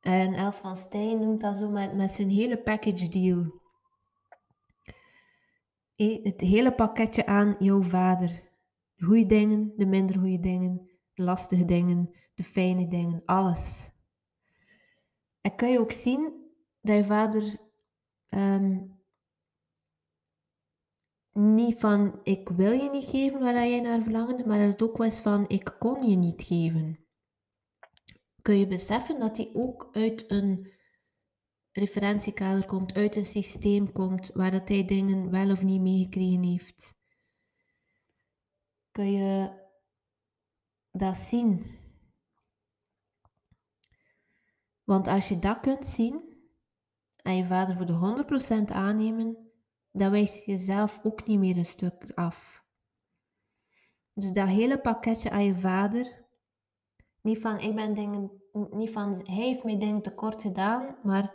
En 0.00 0.34
Els 0.34 0.56
van 0.56 0.76
Stijn 0.76 1.18
noemt 1.18 1.40
dat 1.40 1.56
zo 1.56 1.70
met, 1.70 1.94
met 1.94 2.10
zijn 2.10 2.30
hele 2.30 2.58
package 2.58 3.08
deal. 3.08 3.60
Het 6.22 6.40
hele 6.40 6.74
pakketje 6.74 7.26
aan 7.26 7.56
jouw 7.58 7.82
vader. 7.82 8.28
De 8.94 9.04
goede 9.04 9.26
dingen, 9.26 9.72
de 9.76 9.86
minder 9.86 10.18
goede 10.18 10.40
dingen, 10.40 10.90
de 11.14 11.22
lastige 11.22 11.64
dingen, 11.64 12.10
de 12.34 12.44
fijne 12.44 12.88
dingen, 12.88 13.22
alles. 13.24 13.94
En 15.46 15.56
kun 15.56 15.68
je 15.68 15.78
ook 15.78 15.92
zien 15.92 16.50
dat 16.80 16.96
je 16.96 17.04
vader 17.04 17.58
ehm, 18.28 18.86
niet 21.32 21.78
van 21.78 22.20
ik 22.22 22.48
wil 22.48 22.72
je 22.72 22.90
niet 22.90 23.04
geven 23.04 23.40
waar 23.40 23.66
je 23.66 23.80
naar 23.80 24.02
verlangde, 24.02 24.46
maar 24.46 24.58
dat 24.58 24.68
het 24.68 24.82
ook 24.82 24.96
was 24.96 25.20
van 25.20 25.48
ik 25.48 25.76
kon 25.78 26.08
je 26.08 26.16
niet 26.16 26.42
geven. 26.42 27.06
Kun 28.42 28.58
je 28.58 28.66
beseffen 28.66 29.20
dat 29.20 29.36
hij 29.36 29.50
ook 29.52 29.88
uit 29.92 30.30
een 30.30 30.72
referentiekader 31.72 32.66
komt, 32.66 32.94
uit 32.94 33.16
een 33.16 33.26
systeem 33.26 33.92
komt 33.92 34.30
waar 34.32 34.50
dat 34.50 34.68
hij 34.68 34.84
dingen 34.84 35.30
wel 35.30 35.50
of 35.50 35.62
niet 35.62 35.80
meegekregen 35.80 36.42
heeft. 36.42 36.94
Kun 38.90 39.12
je 39.12 39.50
dat 40.90 41.16
zien? 41.16 41.84
Want 44.86 45.08
als 45.08 45.28
je 45.28 45.38
dat 45.38 45.60
kunt 45.60 45.86
zien 45.86 46.20
en 47.22 47.36
je 47.36 47.44
vader 47.44 47.76
voor 47.76 47.86
de 47.86 48.24
100% 48.70 48.72
aannemen, 48.72 49.50
dan 49.90 50.10
wijs 50.10 50.44
je 50.44 50.50
jezelf 50.50 51.00
ook 51.02 51.26
niet 51.26 51.38
meer 51.38 51.56
een 51.56 51.64
stuk 51.64 52.12
af. 52.14 52.64
Dus 54.12 54.32
dat 54.32 54.48
hele 54.48 54.80
pakketje 54.80 55.30
aan 55.30 55.44
je 55.44 55.56
vader, 55.56 56.24
niet 57.20 57.38
van 57.38 57.58
ik 57.58 57.74
ben 57.74 57.94
dingen, 57.94 58.30
niet 58.70 58.90
van 58.90 59.14
hij 59.24 59.34
heeft 59.34 59.64
mij 59.64 59.78
dingen 59.78 60.02
tekort 60.02 60.42
gedaan, 60.42 60.96
maar 61.02 61.34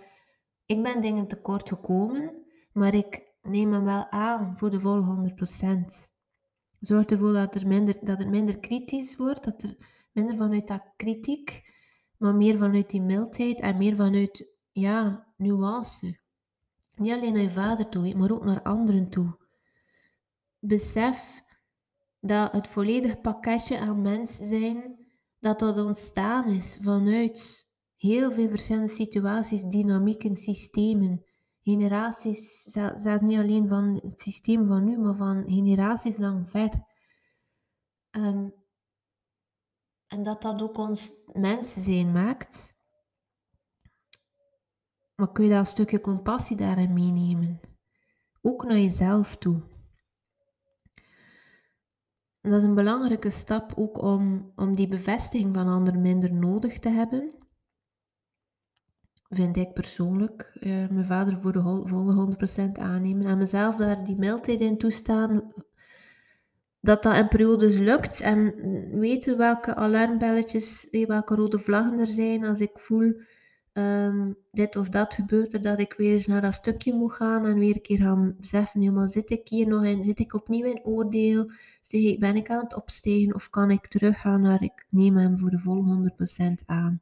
ik 0.65 0.83
ben 0.83 1.01
dingen 1.01 1.27
tekort 1.27 1.69
gekomen, 1.69 2.45
maar 2.73 2.93
ik 2.93 3.33
neem 3.41 3.71
hem 3.71 3.83
wel 3.83 4.09
aan 4.09 4.57
voor 4.57 4.69
de 4.69 4.79
volle 4.79 5.33
100%. 6.03 6.09
Zorg 6.79 7.05
ervoor 7.05 7.33
dat, 7.33 7.55
er 7.55 7.67
minder, 7.67 7.97
dat 8.01 8.17
het 8.17 8.29
minder 8.29 8.59
kritisch 8.59 9.15
wordt, 9.15 9.43
dat 9.43 9.63
er 9.63 9.75
minder 10.11 10.37
vanuit 10.37 10.67
dat 10.67 10.93
kritiek 10.95 11.79
maar 12.21 12.35
meer 12.35 12.57
vanuit 12.57 12.89
die 12.89 13.01
mildheid 13.01 13.59
en 13.59 13.77
meer 13.77 13.95
vanuit, 13.95 14.53
ja, 14.71 15.27
nuance. 15.37 16.19
Niet 16.95 17.11
alleen 17.11 17.33
naar 17.33 17.41
je 17.41 17.49
vader 17.49 17.89
toe, 17.89 18.15
maar 18.15 18.31
ook 18.31 18.45
naar 18.45 18.61
anderen 18.61 19.09
toe. 19.09 19.37
Besef 20.59 21.41
dat 22.19 22.51
het 22.51 22.67
volledige 22.67 23.15
pakketje 23.15 23.79
aan 23.79 24.01
mens 24.01 24.35
zijn, 24.41 25.07
dat 25.39 25.59
dat 25.59 25.81
ontstaan 25.81 26.45
is 26.45 26.77
vanuit 26.81 27.69
heel 27.97 28.31
veel 28.31 28.49
verschillende 28.49 28.91
situaties, 28.91 29.63
dynamieken, 29.63 30.35
systemen, 30.35 31.25
generaties, 31.63 32.61
zelfs 32.63 33.21
niet 33.21 33.39
alleen 33.39 33.67
van 33.67 33.99
het 34.03 34.21
systeem 34.21 34.67
van 34.67 34.83
nu, 34.83 34.97
maar 34.97 35.15
van 35.15 35.43
generaties 35.47 36.17
lang 36.17 36.49
ver. 36.49 36.69
Ehm, 38.11 38.47
en 40.11 40.23
dat 40.23 40.41
dat 40.41 40.61
ook 40.61 40.77
ons 40.77 41.11
mensen 41.33 41.81
zijn 41.81 42.11
maakt. 42.11 42.73
Maar 45.15 45.31
kun 45.31 45.43
je 45.43 45.49
dat 45.49 45.67
stukje 45.67 46.01
compassie 46.01 46.57
daarin 46.57 46.93
meenemen? 46.93 47.59
Ook 48.41 48.63
naar 48.63 48.77
jezelf 48.77 49.35
toe. 49.35 49.61
dat 52.41 52.61
is 52.61 52.63
een 52.63 52.75
belangrijke 52.75 53.29
stap 53.29 53.73
ook 53.75 54.01
om, 54.01 54.51
om 54.55 54.75
die 54.75 54.87
bevestiging 54.87 55.55
van 55.55 55.67
anderen 55.67 56.01
minder 56.01 56.33
nodig 56.33 56.79
te 56.79 56.89
hebben. 56.89 57.33
Vind 59.27 59.57
ik 59.57 59.73
persoonlijk. 59.73 60.57
Uh, 60.59 60.87
mijn 60.89 61.05
vader 61.05 61.37
voor 61.37 61.51
de 61.51 61.61
volle 61.85 62.35
100% 62.67 62.71
aannemen. 62.71 63.25
En 63.25 63.37
mezelf 63.37 63.75
daar 63.75 64.05
die 64.05 64.17
mildheid 64.17 64.59
in 64.59 64.77
toestaan 64.77 65.53
dat 66.81 67.03
dat 67.03 67.15
in 67.15 67.27
periodes 67.27 67.77
lukt 67.77 68.19
en 68.21 68.53
weten 68.99 69.37
welke 69.37 69.75
alarmbelletjes, 69.75 70.87
welke 71.07 71.35
rode 71.35 71.59
vlaggen 71.59 71.99
er 71.99 72.07
zijn 72.07 72.45
als 72.45 72.59
ik 72.59 72.79
voel 72.79 73.13
um, 73.73 74.35
dit 74.51 74.75
of 74.75 74.89
dat 74.89 75.13
gebeurt 75.13 75.53
er, 75.53 75.61
dat 75.61 75.79
ik 75.79 75.93
weer 75.93 76.13
eens 76.13 76.27
naar 76.27 76.41
dat 76.41 76.53
stukje 76.53 76.93
moet 76.93 77.13
gaan 77.13 77.45
en 77.45 77.59
weer 77.59 77.75
een 77.75 77.81
keer 77.81 77.99
gaan 77.99 78.35
beseffen, 78.39 78.81
ja, 78.81 78.91
maar 78.91 79.09
zit 79.09 79.29
ik 79.29 79.47
hier 79.47 79.67
nog 79.67 79.85
in, 79.85 80.03
zit 80.03 80.19
ik 80.19 80.33
opnieuw 80.33 80.65
in 80.65 80.83
oordeel, 80.83 81.51
zeg 81.81 82.17
ben 82.17 82.35
ik 82.35 82.49
aan 82.49 82.63
het 82.63 82.75
opstijgen 82.75 83.35
of 83.35 83.49
kan 83.49 83.71
ik 83.71 83.87
teruggaan 83.87 84.41
naar, 84.41 84.63
ik 84.63 84.85
neem 84.89 85.17
hem 85.17 85.37
voor 85.37 85.49
de 85.49 85.59
volle 85.59 86.11
100% 86.61 86.65
aan. 86.65 87.01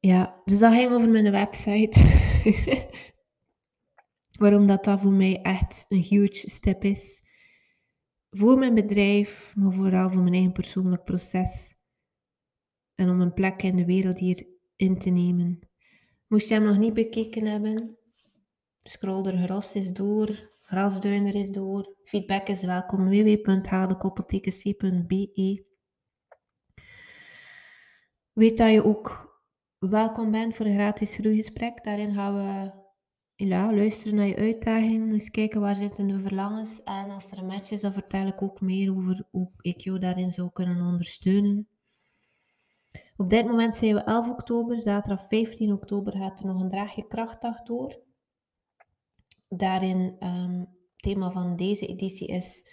Ja, 0.00 0.40
dus 0.44 0.58
dat 0.58 0.72
ging 0.72 0.92
over 0.92 1.08
mijn 1.08 1.30
website. 1.30 2.00
Waarom 4.38 4.66
dat 4.66 4.84
dat 4.84 5.00
voor 5.00 5.12
mij 5.12 5.40
echt 5.42 5.86
een 5.88 6.02
huge 6.02 6.50
step 6.50 6.84
is 6.84 7.22
voor 8.30 8.58
mijn 8.58 8.74
bedrijf, 8.74 9.52
maar 9.56 9.72
vooral 9.72 10.10
voor 10.10 10.22
mijn 10.22 10.34
eigen 10.34 10.52
persoonlijk 10.52 11.04
proces. 11.04 11.74
En 12.94 13.10
om 13.10 13.20
een 13.20 13.34
plek 13.34 13.62
in 13.62 13.76
de 13.76 13.84
wereld 13.84 14.18
hier 14.18 14.46
in 14.76 14.98
te 14.98 15.10
nemen. 15.10 15.68
Moest 16.26 16.48
je 16.48 16.54
hem 16.54 16.64
nog 16.64 16.78
niet 16.78 16.94
bekeken 16.94 17.46
hebben, 17.46 17.98
scroll 18.82 19.26
er 19.26 19.38
gerust 19.38 19.74
eens 19.74 19.92
door, 19.92 20.50
grasduiner 20.62 21.34
is 21.34 21.50
door. 21.50 21.94
Feedback 22.04 22.48
is 22.48 22.62
welkom, 22.62 23.08
www.hadekoppelteken.be 23.08 25.64
Weet 28.32 28.56
dat 28.56 28.72
je 28.72 28.84
ook 28.84 29.34
welkom 29.78 30.30
bent 30.30 30.54
voor 30.54 30.66
een 30.66 30.74
gratis 30.74 31.14
groeigesprek. 31.14 31.84
Daarin 31.84 32.14
gaan 32.14 32.34
we 32.34 32.70
ja, 33.36 33.74
luisteren 33.74 34.14
naar 34.14 34.26
je 34.26 34.36
uitdagingen, 34.36 35.12
eens 35.12 35.30
kijken 35.30 35.60
waar 35.60 35.74
zitten 35.74 36.06
de 36.06 36.20
verlangens. 36.20 36.82
En 36.82 37.10
als 37.10 37.30
er 37.30 37.38
een 37.38 37.46
match 37.46 37.70
is, 37.70 37.80
dan 37.80 37.92
vertel 37.92 38.26
ik 38.26 38.42
ook 38.42 38.60
meer 38.60 38.90
over 38.96 39.26
hoe 39.30 39.50
ik 39.60 39.80
jou 39.80 39.98
daarin 39.98 40.30
zou 40.30 40.50
kunnen 40.52 40.86
ondersteunen. 40.86 41.68
Op 43.16 43.30
dit 43.30 43.46
moment 43.46 43.76
zijn 43.76 43.94
we 43.94 44.00
11 44.00 44.28
oktober, 44.28 44.80
zaterdag 44.80 45.26
15 45.28 45.72
oktober 45.72 46.12
gaat 46.12 46.40
er 46.40 46.46
nog 46.46 46.62
een 46.62 46.68
draagje 46.68 47.06
krachtdag 47.06 47.62
door. 47.62 48.00
Daarin, 49.48 50.16
um, 50.20 50.58
het 50.60 50.68
thema 50.96 51.30
van 51.30 51.56
deze 51.56 51.86
editie 51.86 52.28
is 52.28 52.66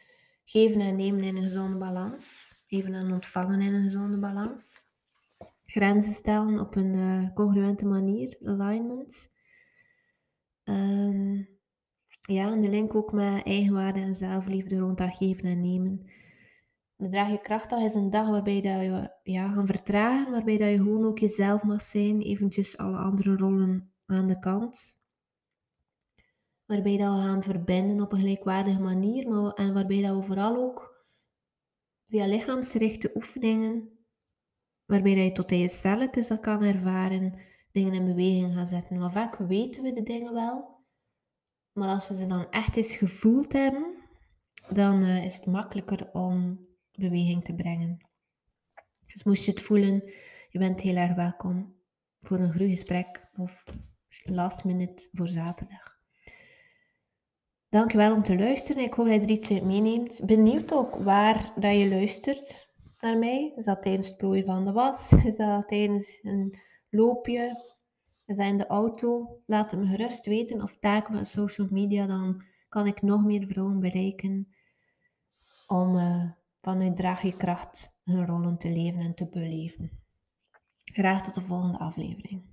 geven 0.46 0.82
en 0.82 0.96
nemen 0.96 1.24
in 1.24 1.36
een 1.36 1.44
gezonde 1.44 1.78
balans. 1.78 2.56
Geven 2.68 2.94
en 2.94 3.12
ontvangen 3.12 3.62
in 3.62 3.74
een 3.74 3.82
gezonde 3.82 4.20
balans. 4.20 4.82
Grenzen 5.66 6.14
stellen 6.14 6.60
op 6.60 6.76
een 6.76 6.94
uh, 6.94 7.34
congruente 7.34 7.86
manier, 7.86 8.38
alignment. 8.44 9.32
Um, 10.64 11.48
ja, 12.22 12.52
en 12.52 12.62
de 12.62 12.70
link 12.70 12.96
ook 12.96 13.12
met 13.12 13.46
eigenwaarde 13.46 14.00
en 14.00 14.16
zelfliefde 14.16 14.78
rond 14.78 14.98
dat 14.98 15.16
geven 15.16 15.46
en 15.46 15.62
nemen. 15.62 16.06
De 16.96 17.10
Draag 17.10 17.30
je 17.30 17.42
krachtdag 17.42 17.80
is 17.80 17.94
een 17.94 18.10
dag 18.10 18.30
waarbij 18.30 18.62
dat 18.62 18.82
je 18.82 19.18
ja, 19.24 19.50
gaan 19.50 19.66
vertragen, 19.66 20.32
waarbij 20.32 20.58
dat 20.58 20.70
je 20.70 20.78
gewoon 20.78 21.06
ook 21.06 21.20
jezelf 21.20 21.64
mag 21.64 21.82
zijn, 21.82 22.22
eventjes 22.22 22.78
alle 22.78 22.98
andere 22.98 23.36
rollen 23.36 23.94
aan 24.06 24.28
de 24.28 24.40
kant. 24.40 25.02
Waarbij 26.66 26.98
dat 26.98 27.16
we 27.16 27.22
gaan 27.22 27.44
verbinden 27.44 28.02
op 28.02 28.12
een 28.12 28.20
gelijkwaardige 28.20 28.82
manier, 28.82 29.30
maar, 29.30 29.52
en 29.52 29.74
waarbij 29.74 30.02
dat 30.02 30.16
we 30.16 30.24
vooral 30.24 30.56
ook 30.56 31.06
via 32.08 32.26
lichaamsgerichte 32.26 33.12
oefeningen, 33.14 33.90
waarbij 34.86 35.16
dat 35.16 35.24
je 35.24 35.32
tot 35.32 35.52
in 35.52 35.60
je 35.60 35.70
celletjes 35.70 36.28
dat 36.28 36.40
kan 36.40 36.62
ervaren, 36.62 37.40
dingen 37.74 37.94
in 37.94 38.06
beweging 38.06 38.54
gaan 38.54 38.68
zetten. 38.68 39.00
Want 39.00 39.14
vaak 39.14 39.36
weten 39.36 39.84
we 39.84 39.92
de 39.92 40.04
dingen 40.04 40.34
wel, 40.34 40.86
maar 41.72 41.90
als 41.90 42.08
we 42.08 42.16
ze 42.16 42.28
dan 42.28 42.50
echt 42.50 42.76
eens 42.76 42.96
gevoeld 42.96 43.54
hebben, 43.54 43.96
dan 44.70 45.04
eh, 45.04 45.26
is 45.26 45.36
het 45.36 45.46
makkelijker 45.46 46.12
om 46.12 46.68
beweging 46.92 47.44
te 47.44 47.56
brengen. 47.56 47.98
Dus 49.06 49.24
moest 49.24 49.46
je 49.46 49.52
het 49.52 49.62
voelen, 49.62 50.04
je 50.50 50.60
bent 50.60 50.82
heel 50.82 50.96
erg 50.96 51.16
welkom 51.16 51.76
voor 52.20 52.40
een 52.40 52.54
groeigesprek 52.54 53.30
of 53.36 53.64
last 54.24 54.64
minute 54.64 55.10
voor 55.12 55.28
zaterdag. 55.28 55.92
Dankjewel 57.70 58.14
om 58.14 58.24
te 58.24 58.38
luisteren. 58.38 58.84
Ik 58.84 58.94
hoop 58.94 59.06
dat 59.06 59.16
je 59.16 59.22
er 59.22 59.30
iets 59.30 59.52
uit 59.52 59.64
meeneemt. 59.64 60.26
Benieuwd 60.26 60.74
ook 60.74 60.96
waar 60.96 61.54
dat 61.56 61.76
je 61.76 61.90
luistert 61.90 62.70
naar 63.00 63.18
mij. 63.18 63.54
Is 63.56 63.66
dat 63.66 63.82
tijdens 63.82 64.08
het 64.08 64.18
plooien 64.18 64.46
van 64.46 64.66
de 64.66 64.72
was? 64.72 65.12
Is 65.12 65.36
dat 65.36 65.68
tijdens 65.68 66.20
een 66.24 66.58
loopje? 66.94 67.62
Is 68.26 68.36
dat 68.36 68.46
in 68.46 68.58
de 68.58 68.68
auto? 68.68 69.40
Laat 69.46 69.72
het 69.72 69.80
me 69.80 69.86
gerust 69.86 70.26
weten. 70.26 70.62
Of 70.62 70.78
tag 70.80 71.10
me 71.10 71.24
social 71.24 71.68
media. 71.72 72.08
Dan 72.08 72.44
kan 72.70 72.88
ik 72.88 73.02
nog 73.02 73.24
meer 73.24 73.48
vrouwen 73.48 73.80
bereiken. 73.80 74.48
Om 75.68 75.96
uh, 75.96 76.32
vanuit 76.62 76.96
draag 76.96 77.22
je 77.22 77.38
kracht 77.38 78.00
hun 78.04 78.26
rollen 78.26 78.58
te 78.58 78.70
leven 78.70 79.00
en 79.00 79.16
te 79.16 79.30
beleven. 79.30 79.92
Graag 80.84 81.24
tot 81.24 81.34
de 81.34 81.42
volgende 81.42 81.78
aflevering. 81.78 82.53